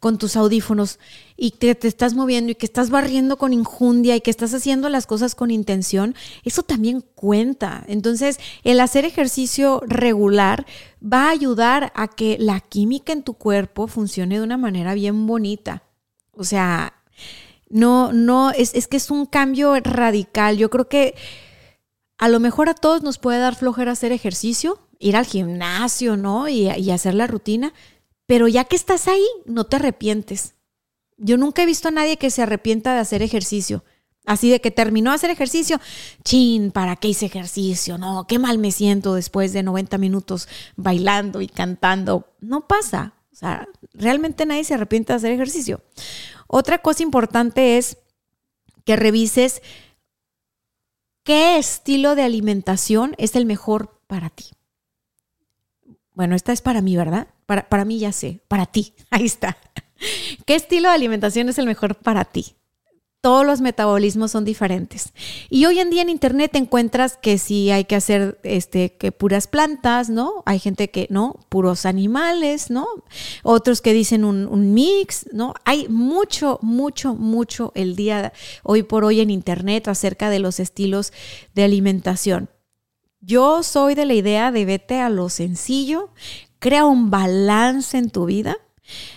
[0.00, 0.98] con tus audífonos
[1.36, 4.88] y que te estás moviendo y que estás barriendo con injundia y que estás haciendo
[4.88, 7.84] las cosas con intención, eso también cuenta.
[7.88, 10.66] Entonces, el hacer ejercicio regular
[11.02, 15.26] va a ayudar a que la química en tu cuerpo funcione de una manera bien
[15.26, 15.82] bonita.
[16.32, 16.94] O sea,
[17.68, 20.56] no, no, es, es que es un cambio radical.
[20.56, 21.14] Yo creo que
[22.18, 26.48] a lo mejor a todos nos puede dar flojera hacer ejercicio, ir al gimnasio, ¿no?
[26.48, 27.72] Y, hacer la rutina,
[28.26, 30.54] pero ya que estás ahí, no te arrepientes.
[31.16, 33.84] Yo nunca he visto a nadie que se arrepienta de hacer ejercicio.
[34.26, 35.78] Así de que terminó hacer ejercicio,
[36.24, 37.98] chin, ¿para qué hice ejercicio?
[37.98, 42.32] No, qué mal me siento después de 90 minutos bailando y cantando.
[42.40, 43.14] No pasa.
[43.32, 45.82] O sea, realmente nadie se arrepiente de hacer ejercicio.
[46.46, 47.98] Otra cosa importante es
[48.84, 49.60] que revises
[51.22, 54.46] qué estilo de alimentación es el mejor para ti.
[56.14, 57.28] Bueno, esta es para mí, ¿verdad?
[57.44, 59.58] Para, para mí ya sé, para ti, ahí está.
[60.46, 62.56] ¿Qué estilo de alimentación es el mejor para ti?
[63.24, 65.14] todos los metabolismos son diferentes.
[65.48, 69.46] Y hoy en día en internet encuentras que sí hay que hacer este que puras
[69.46, 70.42] plantas, ¿no?
[70.44, 72.86] Hay gente que no, puros animales, ¿no?
[73.42, 75.54] Otros que dicen un, un, mix, ¿no?
[75.64, 81.14] Hay mucho, mucho, mucho el día hoy por hoy en internet acerca de los estilos
[81.54, 82.50] de alimentación.
[83.22, 86.10] Yo soy de la idea de vete a lo sencillo,
[86.58, 88.58] crea un balance en tu vida.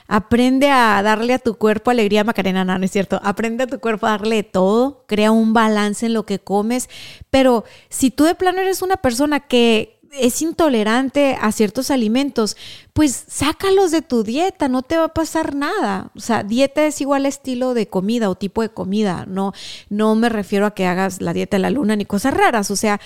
[0.07, 3.19] Aprende a darle a tu cuerpo alegría, Macarena, no, no es cierto.
[3.23, 6.89] Aprende a tu cuerpo a darle todo, crea un balance en lo que comes.
[7.29, 12.55] Pero si tú de plano eres una persona que es intolerante a ciertos alimentos,
[12.93, 16.11] pues sácalos de tu dieta, no te va a pasar nada.
[16.15, 19.25] O sea, dieta es igual estilo de comida o tipo de comida.
[19.27, 19.53] No,
[19.89, 22.71] no me refiero a que hagas la dieta de la luna ni cosas raras.
[22.71, 22.99] O sea,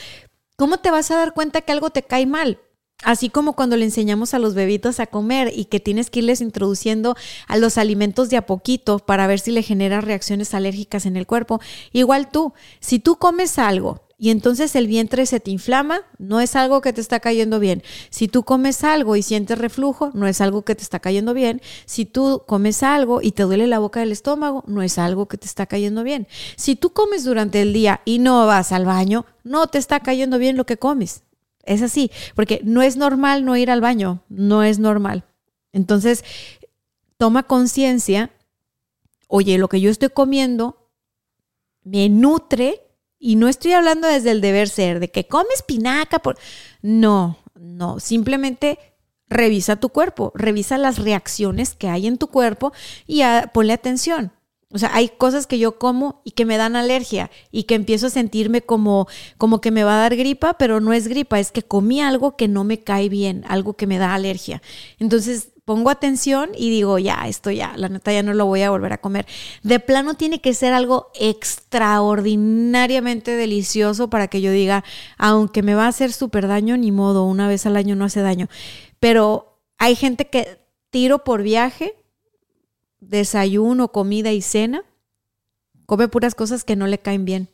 [0.62, 2.60] ¿Cómo te vas a dar cuenta que algo te cae mal?
[3.04, 6.42] Así como cuando le enseñamos a los bebitos a comer y que tienes que irles
[6.42, 7.16] introduciendo
[7.48, 11.26] a los alimentos de a poquito para ver si le genera reacciones alérgicas en el
[11.26, 11.60] cuerpo.
[11.94, 16.56] Igual tú, si tú comes algo y entonces el vientre se te inflama, no es
[16.56, 17.82] algo que te está cayendo bien.
[18.12, 21.60] Si tú comes algo y sientes reflujo, no es algo que te está cayendo bien.
[21.86, 25.40] Si tú comes algo y te duele la boca del estómago, no es algo que
[25.40, 26.28] te está cayendo bien.
[26.56, 30.38] Si tú comes durante el día y no vas al baño, no te está cayendo
[30.38, 31.24] bien lo que comes.
[31.64, 35.24] Es así, porque no es normal no ir al baño, no es normal.
[35.74, 36.24] Entonces,
[37.18, 38.32] toma conciencia,
[39.28, 40.90] oye, lo que yo estoy comiendo
[41.84, 42.82] me nutre
[43.20, 46.38] y no estoy hablando desde el deber ser, de que comes espinaca por...
[46.82, 48.80] No, no, simplemente
[49.28, 52.74] revisa tu cuerpo, revisa las reacciones que hay en tu cuerpo
[53.08, 53.22] y
[53.54, 54.32] ponle atención.
[54.74, 58.08] O sea, hay cosas que yo como y que me dan alergia y que empiezo
[58.08, 59.08] a sentirme como,
[59.38, 62.38] como que me va a dar gripa, pero no es gripa, es que comí algo
[62.38, 64.62] que no me cae bien, algo que me da alergia.
[64.98, 68.72] Entonces, pongo atención y digo, ya, esto ya, la neta ya no lo voy a
[68.72, 69.26] volver a comer.
[69.64, 74.84] De plano tiene que ser algo extraordinariamente delicioso para que yo diga,
[75.18, 78.22] aunque me va a hacer súper daño, ni modo, una vez al año no hace
[78.22, 78.48] daño.
[79.00, 81.96] Pero hay gente que tiro por viaje,
[83.02, 84.86] desayuno, comida y cena,
[85.86, 87.50] come puras cosas que no le caen bien.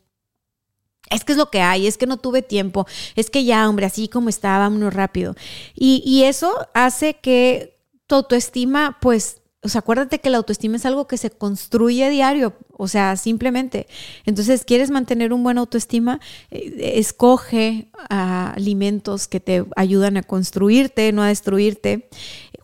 [1.10, 3.86] Es que es lo que hay, es que no tuve tiempo, es que ya, hombre,
[3.86, 5.36] así como estaba, rápido.
[5.74, 10.86] Y, y eso hace que tu autoestima, pues, o sea, acuérdate que la autoestima es
[10.86, 13.88] algo que se construye a diario, o sea, simplemente.
[14.26, 16.20] Entonces, ¿quieres mantener un buen autoestima?
[16.52, 22.10] Eh, escoge ah, alimentos que te ayudan a construirte, no a destruirte.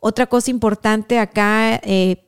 [0.01, 2.25] Otra cosa importante acá eh,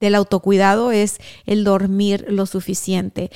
[0.00, 3.30] del autocuidado es el dormir lo suficiente.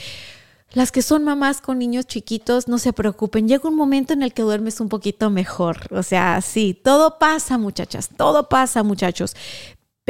[0.72, 4.32] Las que son mamás con niños chiquitos, no se preocupen, llega un momento en el
[4.32, 5.88] que duermes un poquito mejor.
[5.90, 9.34] O sea, sí, todo pasa muchachas, todo pasa muchachos.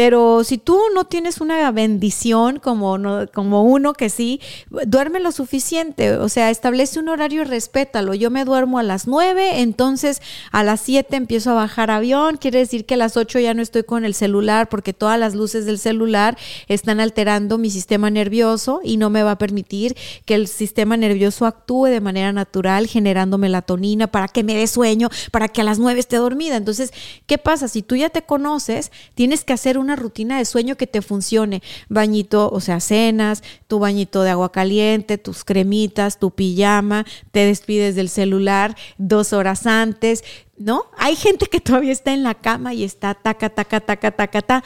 [0.00, 2.96] Pero si tú no tienes una bendición como,
[3.34, 4.40] como uno que sí,
[4.86, 6.12] duerme lo suficiente.
[6.16, 8.14] O sea, establece un horario y respétalo.
[8.14, 12.38] Yo me duermo a las 9, entonces a las 7 empiezo a bajar avión.
[12.38, 15.34] Quiere decir que a las 8 ya no estoy con el celular porque todas las
[15.34, 20.34] luces del celular están alterando mi sistema nervioso y no me va a permitir que
[20.34, 25.48] el sistema nervioso actúe de manera natural generando melatonina para que me dé sueño, para
[25.48, 26.56] que a las 9 esté dormida.
[26.56, 26.90] Entonces,
[27.26, 27.68] ¿qué pasa?
[27.68, 31.62] Si tú ya te conoces, tienes que hacer una rutina de sueño que te funcione.
[31.88, 37.94] Bañito, o sea, cenas, tu bañito de agua caliente, tus cremitas, tu pijama, te despides
[37.94, 40.24] del celular dos horas antes,
[40.56, 40.84] ¿no?
[40.96, 44.64] Hay gente que todavía está en la cama y está taca, taca, taca, taca, taca.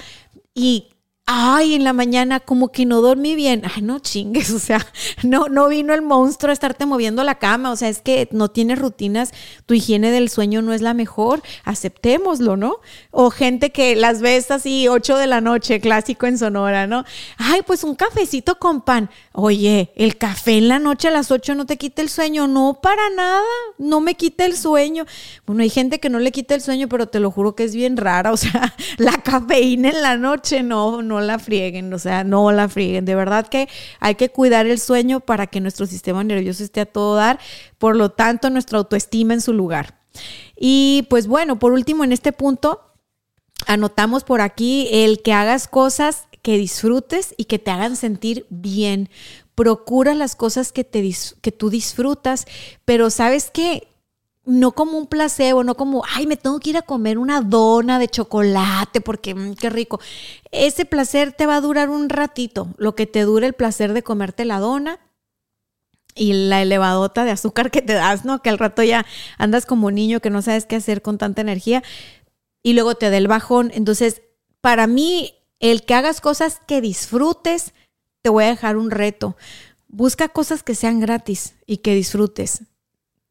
[0.55, 0.94] Y
[1.27, 3.63] ay, en la mañana como que no dormí bien.
[3.65, 4.87] Ay, no chingues, o sea,
[5.23, 8.51] no, no vino el monstruo a estarte moviendo la cama, o sea, es que no
[8.51, 9.33] tienes rutinas,
[9.67, 12.77] tu higiene del sueño no es la mejor, aceptémoslo, ¿no?
[13.11, 17.05] O gente que las ves así, 8 de la noche, clásico en Sonora, ¿no?
[17.39, 19.11] Ay, pues un cafecito con pan.
[19.33, 22.81] Oye, el café en la noche a las 8 no te quita el sueño, no,
[22.83, 23.43] para nada,
[23.79, 25.07] no me quita el sueño.
[25.47, 27.75] Bueno, hay gente que no le quita el sueño, pero te lo juro que es
[27.75, 31.99] bien rara, o sea, la cafeína en la noche, no, no no la frieguen, o
[31.99, 33.05] sea, no la frieguen.
[33.05, 33.69] De verdad que
[34.01, 37.39] hay que cuidar el sueño para que nuestro sistema nervioso esté a todo dar,
[37.79, 40.01] por lo tanto, nuestra autoestima en su lugar.
[40.57, 42.81] Y pues bueno, por último, en este punto,
[43.67, 49.09] anotamos por aquí el que hagas cosas que disfrutes y que te hagan sentir bien.
[49.55, 51.09] Procura las cosas que, te,
[51.41, 52.47] que tú disfrutas,
[52.85, 53.89] pero sabes qué?
[54.47, 57.99] No como un placebo, no como, ay, me tengo que ir a comer una dona
[57.99, 60.01] de chocolate porque mm, qué rico.
[60.51, 64.03] Ese placer te va a durar un ratito, lo que te dure el placer de
[64.03, 65.01] comerte la dona
[66.15, 68.43] y la elevadota de azúcar que te das, ¿no?
[68.43, 69.05] Que al rato ya
[69.39, 71.83] andas como niño que no sabes qué hacer con tanta energía
[72.63, 73.71] y luego te da el bajón.
[73.75, 74.23] Entonces,
[74.61, 77.73] para mí, el que hagas cosas que disfrutes,
[78.23, 79.37] te voy a dejar un reto.
[79.89, 82.63] Busca cosas que sean gratis y que disfrutes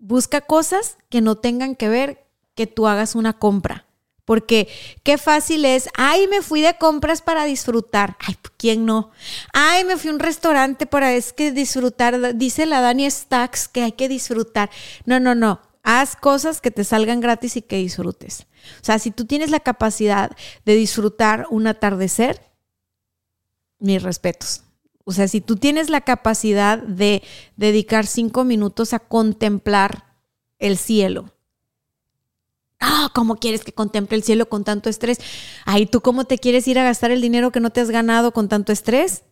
[0.05, 3.85] Busca cosas que no tengan que ver que tú hagas una compra.
[4.25, 4.67] Porque
[5.03, 8.17] qué fácil es, ay, me fui de compras para disfrutar.
[8.19, 9.11] Ay, ¿quién no?
[9.53, 12.35] Ay, me fui a un restaurante para es que disfrutar.
[12.35, 14.69] Dice la Dani Stacks que hay que disfrutar.
[15.05, 15.61] No, no, no.
[15.83, 18.45] Haz cosas que te salgan gratis y que disfrutes.
[18.81, 20.35] O sea, si tú tienes la capacidad
[20.65, 22.41] de disfrutar un atardecer,
[23.79, 24.63] mis respetos.
[25.05, 27.23] O sea, si tú tienes la capacidad de
[27.57, 30.05] dedicar cinco minutos a contemplar
[30.59, 31.33] el cielo.
[32.79, 35.19] Ah, ¿cómo quieres que contemple el cielo con tanto estrés?
[35.65, 38.31] Ay, ¿tú cómo te quieres ir a gastar el dinero que no te has ganado
[38.33, 39.23] con tanto estrés?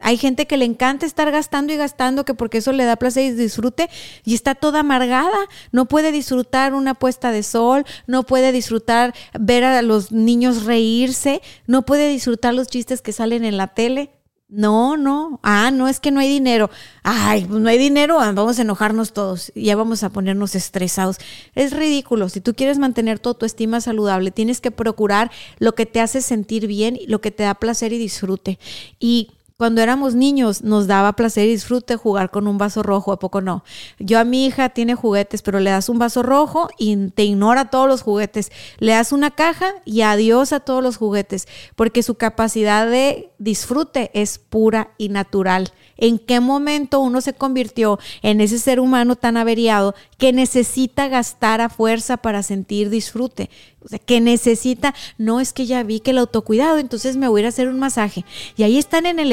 [0.00, 3.24] Hay gente que le encanta estar gastando y gastando, que porque eso le da placer
[3.24, 3.90] y disfrute,
[4.24, 5.36] y está toda amargada.
[5.72, 11.42] No puede disfrutar una puesta de sol, no puede disfrutar ver a los niños reírse,
[11.66, 14.10] no puede disfrutar los chistes que salen en la tele.
[14.50, 15.40] No, no.
[15.42, 16.70] Ah, no es que no hay dinero.
[17.02, 19.52] Ay, pues no hay dinero, ah, vamos a enojarnos todos.
[19.54, 21.18] Ya vamos a ponernos estresados.
[21.54, 22.30] Es ridículo.
[22.30, 26.66] Si tú quieres mantener tu estima saludable, tienes que procurar lo que te hace sentir
[26.66, 28.58] bien, lo que te da placer y disfrute.
[28.98, 33.18] Y cuando éramos niños nos daba placer y disfrute jugar con un vaso rojo, ¿a
[33.18, 33.64] poco no?
[33.98, 37.68] Yo a mi hija tiene juguetes, pero le das un vaso rojo y te ignora
[37.68, 38.52] todos los juguetes.
[38.78, 44.12] Le das una caja y adiós a todos los juguetes, porque su capacidad de disfrute
[44.14, 45.72] es pura y natural.
[45.96, 51.60] ¿En qué momento uno se convirtió en ese ser humano tan averiado que necesita gastar
[51.60, 53.50] a fuerza para sentir disfrute?
[53.80, 57.40] O sea, que necesita, no es que ya vi que el autocuidado, entonces me voy
[57.40, 58.24] a ir a hacer un masaje.
[58.56, 59.32] Y ahí están en el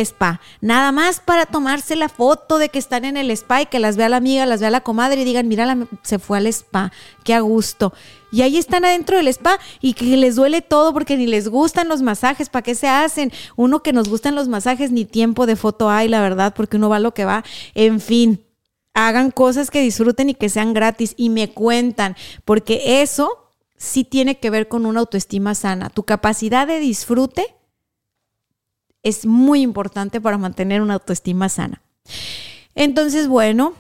[0.61, 3.97] nada más para tomarse la foto de que están en el spa y que las
[3.97, 6.91] vea la amiga, las vea la comadre y digan, mira, se fue al spa,
[7.23, 7.93] qué a gusto.
[8.31, 11.87] Y ahí están adentro del spa y que les duele todo porque ni les gustan
[11.87, 13.31] los masajes, ¿para qué se hacen?
[13.55, 16.89] Uno que nos gustan los masajes, ni tiempo de foto hay, la verdad, porque uno
[16.89, 17.43] va lo que va.
[17.75, 18.43] En fin,
[18.93, 24.39] hagan cosas que disfruten y que sean gratis y me cuentan, porque eso sí tiene
[24.39, 25.89] que ver con una autoestima sana.
[25.89, 27.55] Tu capacidad de disfrute
[29.05, 31.81] es muy importante para mantener una autoestima sana.
[32.73, 33.73] Entonces, bueno,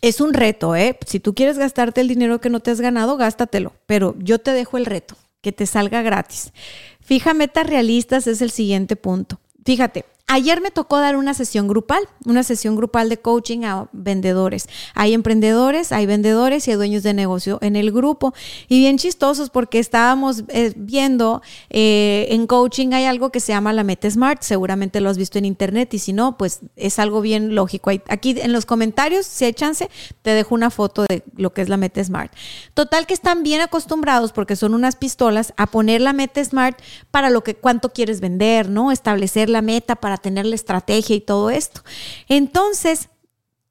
[0.00, 0.98] es un reto, ¿eh?
[1.06, 4.52] Si tú quieres gastarte el dinero que no te has ganado, gástatelo, pero yo te
[4.52, 6.52] dejo el reto, que te salga gratis.
[7.00, 9.38] Fija metas realistas es el siguiente punto.
[9.64, 14.68] Fíjate, Ayer me tocó dar una sesión grupal, una sesión grupal de coaching a vendedores.
[14.94, 18.34] Hay emprendedores, hay vendedores y hay dueños de negocio en el grupo.
[18.68, 23.72] Y bien chistosos porque estábamos eh, viendo eh, en coaching hay algo que se llama
[23.72, 24.42] la Meta Smart.
[24.42, 27.90] Seguramente lo has visto en internet y si no, pues es algo bien lógico.
[28.08, 29.88] Aquí en los comentarios, si hay chance,
[30.20, 32.30] te dejo una foto de lo que es la Meta Smart.
[32.74, 36.78] Total que están bien acostumbrados porque son unas pistolas a poner la Meta Smart
[37.10, 38.92] para lo que cuánto quieres vender, ¿no?
[38.92, 41.82] Establecer la meta para tener la estrategia y todo esto.
[42.28, 43.08] Entonces,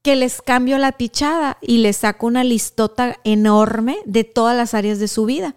[0.01, 4.99] que les cambio la pichada y les saco una listota enorme de todas las áreas
[4.99, 5.55] de su vida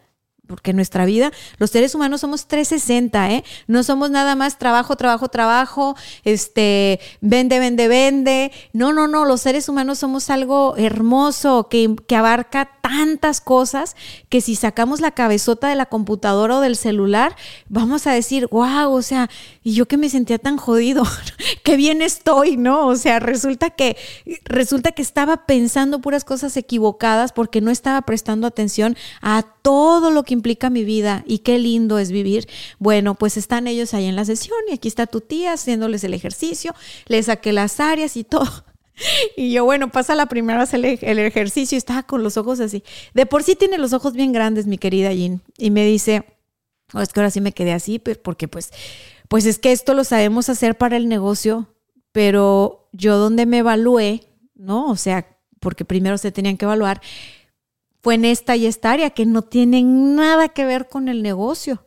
[0.51, 3.45] porque nuestra vida, los seres humanos somos 360, ¿eh?
[3.69, 8.53] No somos nada más trabajo, trabajo, trabajo, este, vende, vende, vende.
[8.73, 13.95] No, no, no, los seres humanos somos algo hermoso que, que abarca tantas cosas
[14.29, 17.37] que si sacamos la cabezota de la computadora o del celular,
[17.69, 19.31] vamos a decir, wow, o sea,
[19.63, 21.05] y yo que me sentía tan jodido,
[21.63, 22.89] qué bien estoy, ¿no?
[22.89, 23.97] O sea, resulta que,
[24.45, 30.25] resulta que estaba pensando puras cosas equivocadas porque no estaba prestando atención a todo lo
[30.25, 32.49] que implica mi vida y qué lindo es vivir.
[32.79, 36.15] Bueno, pues están ellos ahí en la sesión y aquí está tu tía haciéndoles el
[36.15, 36.75] ejercicio,
[37.07, 38.65] les saqué las áreas y todo.
[39.37, 42.83] Y yo, bueno, pasa la primera vez el, ejercicio y estaba con los ojos así.
[43.15, 45.41] De por sí tiene los ojos bien grandes, mi querida Jean.
[45.57, 46.25] Y me dice,
[46.93, 48.71] oh, es que ahora sí me quedé así, porque pues,
[49.29, 51.69] pues es que esto lo sabemos hacer para el negocio,
[52.13, 54.25] pero yo donde me evalué,
[54.55, 54.91] ¿no?
[54.91, 55.27] O sea,
[55.61, 57.01] porque primero se tenían que evaluar,
[58.03, 61.85] fue en esta y esta área que no tienen nada que ver con el negocio.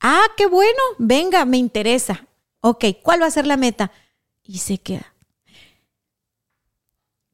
[0.00, 2.26] Ah, qué bueno, venga, me interesa.
[2.60, 3.90] Ok, ¿cuál va a ser la meta?
[4.42, 5.14] Y se queda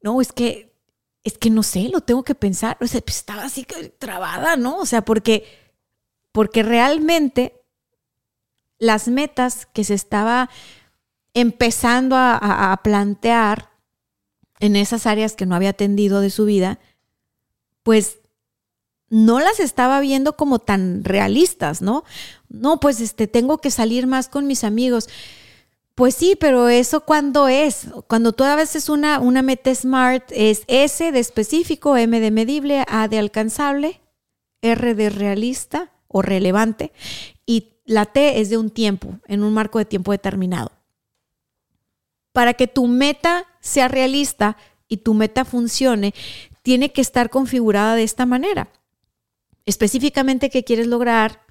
[0.03, 0.75] no, es que,
[1.25, 2.79] es que no sé, lo tengo que pensar.
[2.79, 3.67] Pues estaba así
[3.99, 4.79] trabada, ¿no?
[4.79, 5.45] O sea, porque,
[6.33, 7.63] porque realmente
[8.79, 10.49] las metas que se estaba
[11.35, 13.71] empezando a, a plantear
[14.59, 16.79] en esas áreas que no había atendido de su vida,
[17.83, 18.19] pues
[19.09, 22.05] no las estaba viendo como tan realistas, ¿no?
[22.49, 25.09] No, pues este, tengo que salir más con mis amigos.
[25.97, 30.63] Pues sí, pero eso cuando es, cuando tú a veces una, una meta smart es
[30.69, 34.01] S de específico, M de medible, A de alcanzable,
[34.63, 36.93] R de realista o relevante
[37.47, 40.71] y la T es de un tiempo, en un marco de tiempo determinado.
[42.33, 44.57] Para que tu meta sea realista
[44.87, 46.15] y tu meta funcione,
[46.63, 48.71] tiene que estar configurada de esta manera.
[49.67, 51.43] Específicamente qué quieres lograr,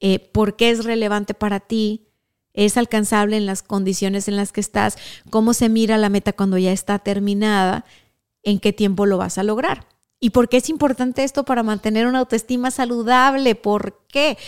[0.00, 2.08] eh, por qué es relevante para ti,
[2.52, 4.96] es alcanzable en las condiciones en las que estás,
[5.30, 7.84] cómo se mira la meta cuando ya está terminada,
[8.42, 9.86] en qué tiempo lo vas a lograr.
[10.18, 13.54] ¿Y por qué es importante esto para mantener una autoestima saludable?
[13.54, 14.38] ¿Por qué?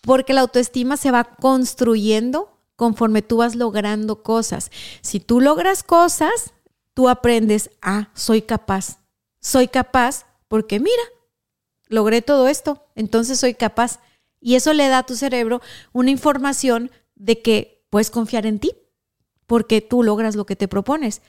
[0.00, 4.70] Porque la autoestima se va construyendo conforme tú vas logrando cosas.
[5.02, 6.54] Si tú logras cosas,
[6.94, 9.00] tú aprendes, ah, soy capaz.
[9.40, 11.02] Soy capaz porque mira,
[11.88, 14.00] logré todo esto, entonces soy capaz.
[14.40, 15.60] Y eso le da a tu cerebro
[15.92, 18.72] una información de que puedes confiar en ti,
[19.46, 21.22] porque tú logras lo que te propones.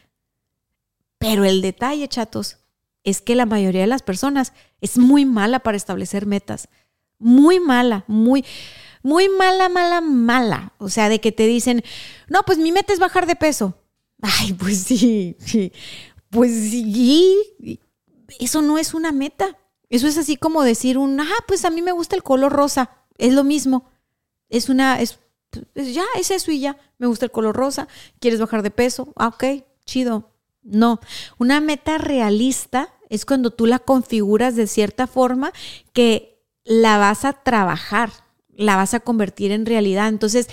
[1.18, 2.58] Pero el detalle, chatos,
[3.04, 6.70] es que la mayoría de las personas es muy mala para establecer metas.
[7.18, 8.46] Muy mala, muy,
[9.04, 10.74] muy mala, mala, mala.
[10.78, 11.84] O sea, de que te dicen,
[12.28, 13.78] no, pues mi meta es bajar de peso.
[14.22, 15.72] Ay, pues sí, sí.
[16.30, 17.80] Pues sí,
[18.40, 19.58] eso no es una meta.
[19.90, 22.92] Eso es así como decir un, ah, pues a mí me gusta el color rosa.
[23.18, 23.90] Es lo mismo.
[24.50, 25.20] Es una, es
[25.74, 26.78] pues ya, es eso y ya.
[26.98, 27.88] Me gusta el color rosa.
[28.20, 29.14] ¿Quieres bajar de peso?
[29.16, 30.32] Ah, ok, chido.
[30.62, 31.00] No,
[31.38, 35.52] una meta realista es cuando tú la configuras de cierta forma
[35.94, 38.12] que la vas a trabajar,
[38.50, 40.10] la vas a convertir en realidad.
[40.10, 40.48] Entonces,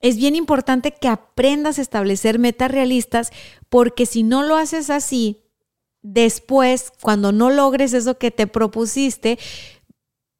[0.00, 3.30] es bien importante que aprendas a establecer metas realistas
[3.68, 5.45] porque si no lo haces así,
[6.12, 9.38] después, cuando no logres eso que te propusiste,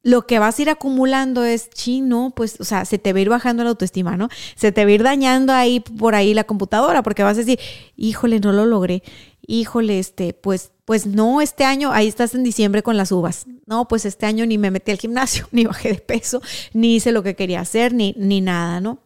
[0.03, 3.23] lo que vas a ir acumulando es, chino, pues, o sea, se te va a
[3.23, 4.29] ir bajando la autoestima, ¿no?
[4.55, 7.59] Se te va a ir dañando ahí por ahí la computadora, porque vas a decir,
[7.97, 9.03] híjole, no lo logré.
[9.49, 13.47] Híjole, este, pues, pues no, este año, ahí estás en diciembre con las uvas.
[13.67, 16.41] No, pues este año ni me metí al gimnasio, ni bajé de peso,
[16.73, 19.01] ni hice lo que quería hacer, ni, ni nada, ¿no?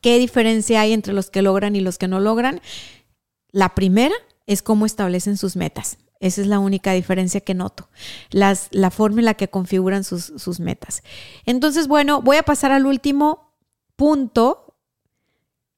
[0.00, 2.60] ¿Qué diferencia hay entre los que logran y los que no logran?
[3.52, 4.14] La primera
[4.46, 5.98] es cómo establecen sus metas.
[6.18, 7.90] Esa es la única diferencia que noto,
[8.30, 11.02] Las, la forma en la que configuran sus, sus metas.
[11.44, 13.54] Entonces, bueno, voy a pasar al último
[13.96, 14.78] punto.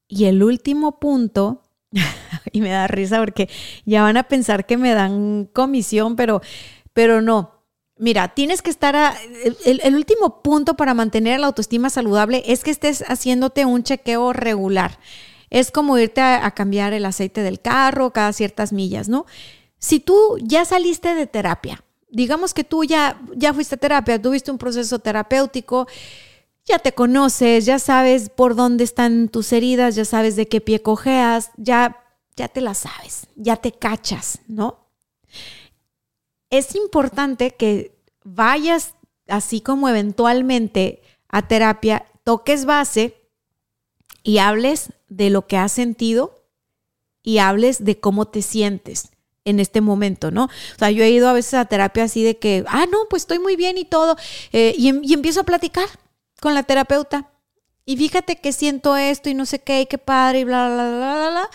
[0.07, 1.65] Y el último punto,
[2.53, 3.51] y me da risa porque
[3.85, 6.41] ya van a pensar que me dan comisión, pero,
[6.93, 7.65] pero no.
[7.99, 9.17] Mira, tienes que estar a,
[9.65, 14.33] el, el, último punto para mantener la autoestima saludable es que estés haciéndote un chequeo
[14.33, 15.01] regular.
[15.51, 19.27] Es como irte a, cambiar el aceite del carro cada ciertas millas, ¿no?
[19.79, 24.51] Si tú ya saliste de terapia, digamos que tú ya, ya fuiste a terapia, tuviste
[24.51, 25.87] un proceso terapéutico,
[26.65, 30.83] ya te conoces, ya sabes por dónde están tus heridas, ya sabes de qué pie
[30.83, 32.05] cojeas, ya,
[32.37, 34.87] ya te las sabes, ya te cachas, ¿no?
[36.51, 38.95] Es importante que vayas
[39.29, 43.17] así como eventualmente a terapia, toques base
[44.23, 46.45] y hables de lo que has sentido
[47.23, 49.11] y hables de cómo te sientes
[49.45, 50.45] en este momento, ¿no?
[50.45, 53.23] O sea, yo he ido a veces a terapia así de que, ah, no, pues
[53.23, 54.17] estoy muy bien y todo,
[54.53, 55.89] eh, y, y, empiezo a platicar
[56.41, 57.31] con la terapeuta.
[57.87, 60.89] Y fíjate que siento esto y no sé qué, y qué padre, y bla, bla,
[60.89, 61.51] bla, bla, bla.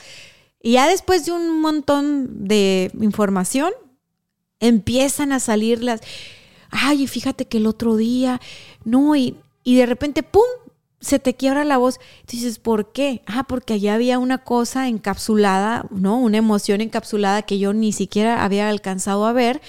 [0.61, 3.71] Y ya después de un montón de información,
[4.59, 6.01] empiezan a salir las,
[6.71, 8.41] ay, y fíjate que el otro día,
[8.83, 10.41] no, y, y de repente, ¡pum!
[11.03, 11.99] Se te quiebra la voz.
[12.27, 13.21] Dices, ¿por qué?
[13.27, 16.17] Ah, porque allá había una cosa encapsulada, ¿no?
[16.17, 19.61] Una emoción encapsulada que yo ni siquiera había alcanzado a ver,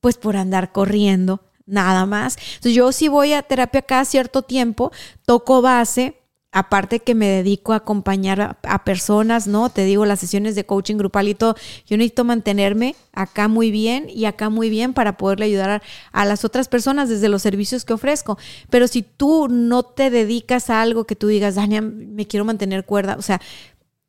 [0.00, 2.36] pues por andar corriendo, nada más.
[2.36, 4.92] Entonces yo sí voy a terapia cada cierto tiempo,
[5.24, 6.20] toco base,
[6.52, 9.68] aparte que me dedico a acompañar a, personas, ¿no?
[9.68, 11.54] Te digo, las sesiones de coaching grupal y todo,
[11.86, 15.82] yo necesito mantenerme acá muy bien y acá muy bien para poderle ayudar a,
[16.12, 18.38] a, las otras personas desde los servicios que ofrezco.
[18.70, 22.86] Pero si tú no te dedicas a algo que tú digas, Dania, me quiero mantener
[22.86, 23.40] cuerda, o sea,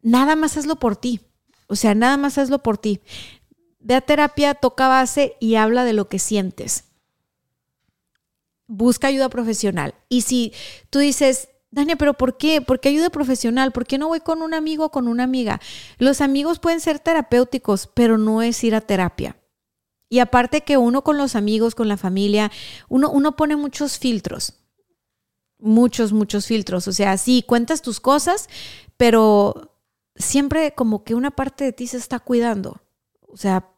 [0.01, 1.21] nada más hazlo por ti.
[1.67, 3.01] O sea, nada más hazlo por ti.
[3.79, 6.85] Ve a terapia, toca base y habla de lo que sientes.
[8.67, 9.95] Busca ayuda profesional.
[10.09, 10.53] Y si
[10.89, 12.61] tú dices, Dania, pero ¿por qué?
[12.61, 13.71] ¿Por qué ayuda profesional?
[13.71, 15.59] ¿Por qué no voy con un amigo o con una amiga?
[15.97, 19.37] Los amigos pueden ser terapéuticos, pero no es ir a terapia.
[20.09, 22.51] Y aparte que uno con los amigos, con la familia,
[22.87, 24.53] uno, uno pone muchos filtros.
[25.59, 26.87] Muchos, muchos filtros.
[26.87, 28.47] O sea, sí, cuentas tus cosas,
[28.95, 29.77] pero
[30.15, 32.81] siempre como que una parte de ti se está cuidando.
[33.27, 33.69] O sea,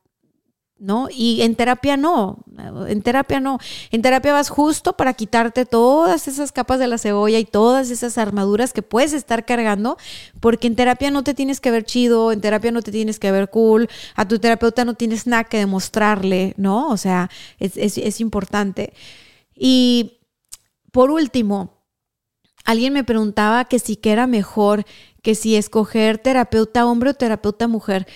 [0.80, 1.09] ¿no?
[1.11, 2.39] Y en terapia no,
[2.88, 3.59] en terapia no.
[3.91, 8.17] En terapia vas justo para quitarte todas esas capas de la cebolla y todas esas
[8.17, 9.97] armaduras que puedes estar cargando,
[10.39, 13.32] porque en terapia no te tienes que ver chido, en terapia no te tienes que
[13.32, 16.89] ver cool, a tu terapeuta no tienes nada que demostrarle, ¿no?
[16.89, 18.93] O sea, es, es, importante.
[19.55, 20.19] Y
[20.91, 21.84] por último,
[22.65, 24.86] alguien me preguntaba que si que era mejor
[25.21, 28.07] que si escoger terapeuta hombre o terapeuta mujer.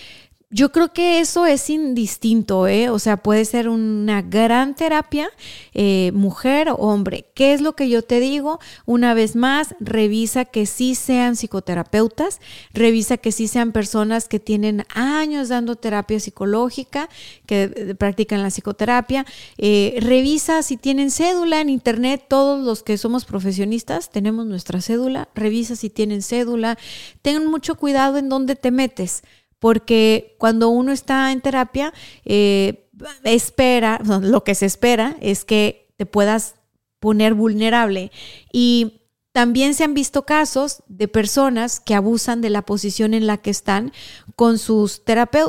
[0.50, 2.88] Yo creo que eso es indistinto, ¿eh?
[2.88, 5.28] O sea, puede ser una gran terapia,
[5.72, 7.26] eh, mujer o hombre.
[7.34, 8.60] ¿Qué es lo que yo te digo?
[8.86, 12.40] Una vez más, revisa que sí sean psicoterapeutas,
[12.72, 17.08] revisa que sí sean personas que tienen años dando terapia psicológica,
[17.46, 19.26] que eh, practican la psicoterapia.
[19.58, 25.28] Eh, revisa si tienen cédula en internet, todos los que somos profesionistas tenemos nuestra cédula.
[25.34, 26.78] Revisa si tienen cédula.
[27.22, 29.22] Ten mucho cuidado en dónde te metes
[29.64, 31.94] porque cuando uno está en terapia,
[32.26, 32.86] eh,
[33.22, 36.56] espera, lo que se espera es que te puedas
[37.00, 38.12] poner vulnerable.
[38.52, 39.03] Y
[39.34, 43.50] también se han visto casos de personas que abusan de la posición en la que
[43.50, 43.92] están
[44.36, 45.02] con sus,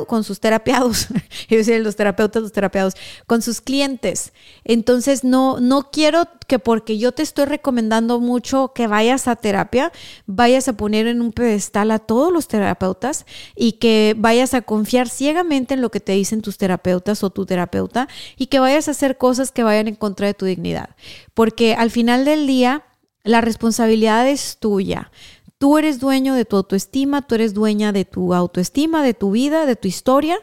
[0.08, 1.06] con sus terapiados,
[1.48, 2.94] decir, los terapeutas, los terapiados,
[3.28, 4.32] con sus clientes.
[4.64, 9.92] Entonces, no, no quiero que porque yo te estoy recomendando mucho que vayas a terapia,
[10.26, 13.24] vayas a poner en un pedestal a todos los terapeutas
[13.54, 17.46] y que vayas a confiar ciegamente en lo que te dicen tus terapeutas o tu
[17.46, 20.96] terapeuta y que vayas a hacer cosas que vayan en contra de tu dignidad.
[21.34, 22.82] Porque al final del día,
[23.26, 25.10] la responsabilidad es tuya.
[25.58, 29.66] Tú eres dueño de tu autoestima, tú eres dueña de tu autoestima, de tu vida,
[29.66, 30.38] de tu historia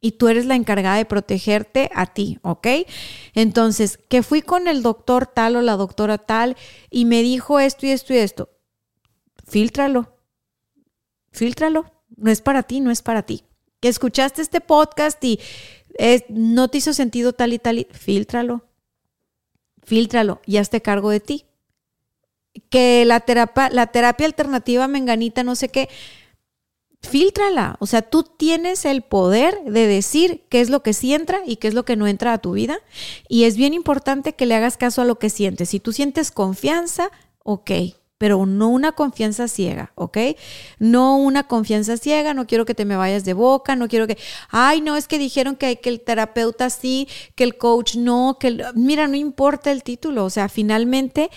[0.00, 2.66] y tú eres la encargada de protegerte a ti, ¿ok?
[3.34, 6.56] Entonces, que fui con el doctor tal o la doctora tal
[6.90, 8.50] y me dijo esto y esto y esto,
[9.46, 10.16] filtralo,
[11.30, 13.44] filtralo, no es para ti, no es para ti.
[13.80, 15.38] Que escuchaste este podcast y
[16.28, 18.64] no te hizo sentido tal y tal, y, filtralo,
[19.84, 21.45] filtralo y hazte cargo de ti
[22.68, 25.88] que la terapia, la terapia alternativa menganita, no sé qué,
[27.06, 27.76] filtrala.
[27.80, 31.56] O sea, tú tienes el poder de decir qué es lo que sí entra y
[31.56, 32.78] qué es lo que no entra a tu vida.
[33.28, 35.70] Y es bien importante que le hagas caso a lo que sientes.
[35.70, 37.10] Si tú sientes confianza,
[37.42, 37.70] ok,
[38.18, 40.18] pero no una confianza ciega, ¿ok?
[40.78, 44.16] No una confianza ciega, no quiero que te me vayas de boca, no quiero que,
[44.48, 48.64] ay, no, es que dijeron que, que el terapeuta sí, que el coach no, que,
[48.74, 51.30] mira, no importa el título, o sea, finalmente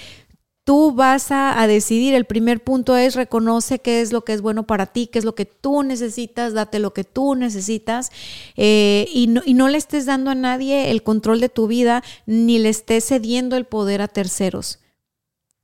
[0.64, 2.14] tú vas a, decidir.
[2.14, 5.26] El primer punto es reconoce qué es lo que es bueno para ti, qué es
[5.26, 8.12] lo que tú necesitas, date lo que tú necesitas
[8.56, 12.04] eh, y, no, y, no, le estés dando a nadie el control de tu vida
[12.26, 14.80] ni le estés cediendo el poder a terceros.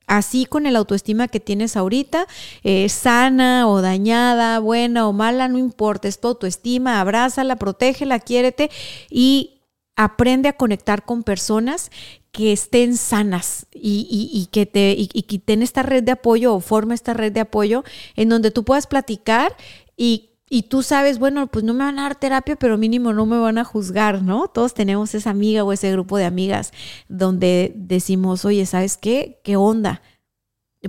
[0.07, 2.27] Así con el autoestima que tienes ahorita,
[2.63, 8.69] eh, sana o dañada, buena o mala, no importa, es tu autoestima, abrázala, protégela, quiérete
[9.09, 9.61] y
[9.95, 11.89] aprende a conectar con personas
[12.35, 16.93] que estén sanas y, que te y, y ten esta red de apoyo o forma
[16.93, 17.85] esta red de apoyo
[18.17, 19.55] en donde tú puedas platicar
[19.95, 23.25] y y tú sabes, bueno, pues no me van a dar terapia, pero mínimo no
[23.25, 24.47] me van a juzgar, ¿no?
[24.47, 26.71] Todos tenemos esa amiga o ese grupo de amigas
[27.07, 29.39] donde decimos, oye, ¿sabes qué?
[29.43, 30.03] ¿Qué onda?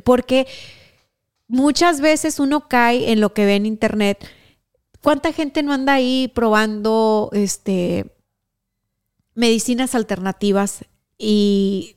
[0.04, 0.46] Porque
[1.48, 4.26] muchas veces uno cae en lo que ve en internet.
[5.00, 8.12] ¿Cuánta gente no anda ahí probando este
[9.34, 10.84] medicinas alternativas
[11.18, 11.94] y,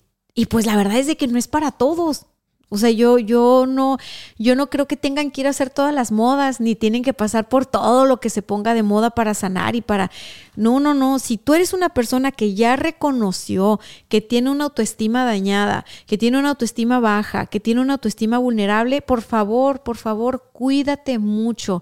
[0.49, 2.25] pues la verdad es de que no es para todos.
[2.71, 3.97] O sea, yo, yo no,
[4.37, 7.13] yo no creo que tengan que ir a hacer todas las modas, ni tienen que
[7.13, 10.11] pasar por todo lo que se ponga de moda para sanar y para.
[10.55, 11.17] No, no, no.
[11.17, 16.37] Si tú eres una persona que ya reconoció que tiene una autoestima dañada, que tiene
[16.37, 21.81] una autoestima baja, que tiene una autoestima vulnerable, por favor, por favor, cuídate mucho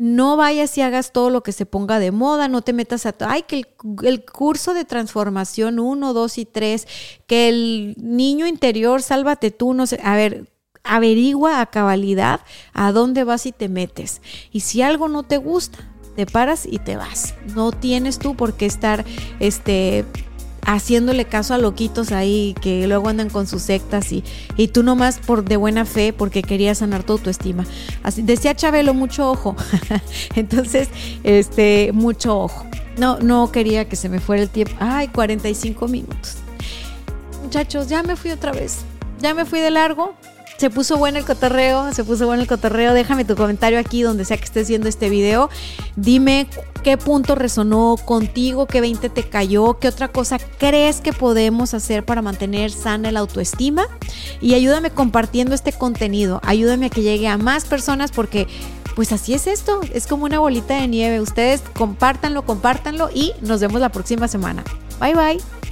[0.00, 3.14] no vayas y hagas todo lo que se ponga de moda, no te metas a,
[3.20, 3.66] ay, que
[4.02, 6.88] el, curso de transformación 1, 2 y 3,
[7.26, 10.50] que el niño interior, sálvate tú, no sé, a ver,
[10.84, 12.40] averigua a cabalidad
[12.72, 14.22] a dónde vas y te metes.
[14.50, 17.34] Y si algo no te gusta, te paras y te vas.
[17.54, 19.04] No tienes tú por qué estar,
[19.38, 20.06] este,
[20.66, 24.24] haciéndole caso a loquitos ahí que luego andan con sus sectas y,
[24.56, 27.64] y tú nomás por de buena fe porque querías sanar tu estima.
[28.02, 29.56] Así, decía Chabelo, mucho ojo.
[30.36, 30.88] Entonces,
[31.24, 32.66] este, mucho ojo.
[32.96, 34.74] No, no quería que se me fuera el tiempo.
[34.78, 36.36] Ay, 45 minutos.
[37.42, 38.80] Muchachos, ya me fui otra vez.
[39.20, 40.14] Ya me fui de largo.
[40.60, 42.92] Se puso bueno el cotorreo, se puso bueno el cotorreo.
[42.92, 45.48] Déjame tu comentario aquí donde sea que estés viendo este video.
[45.96, 46.48] Dime
[46.82, 52.04] qué punto resonó contigo, qué 20 te cayó, qué otra cosa crees que podemos hacer
[52.04, 53.86] para mantener sana la autoestima.
[54.42, 56.42] Y ayúdame compartiendo este contenido.
[56.44, 58.46] Ayúdame a que llegue a más personas porque
[58.94, 61.22] pues así es esto, es como una bolita de nieve.
[61.22, 64.62] Ustedes compártanlo, compártanlo y nos vemos la próxima semana.
[65.00, 65.69] Bye bye.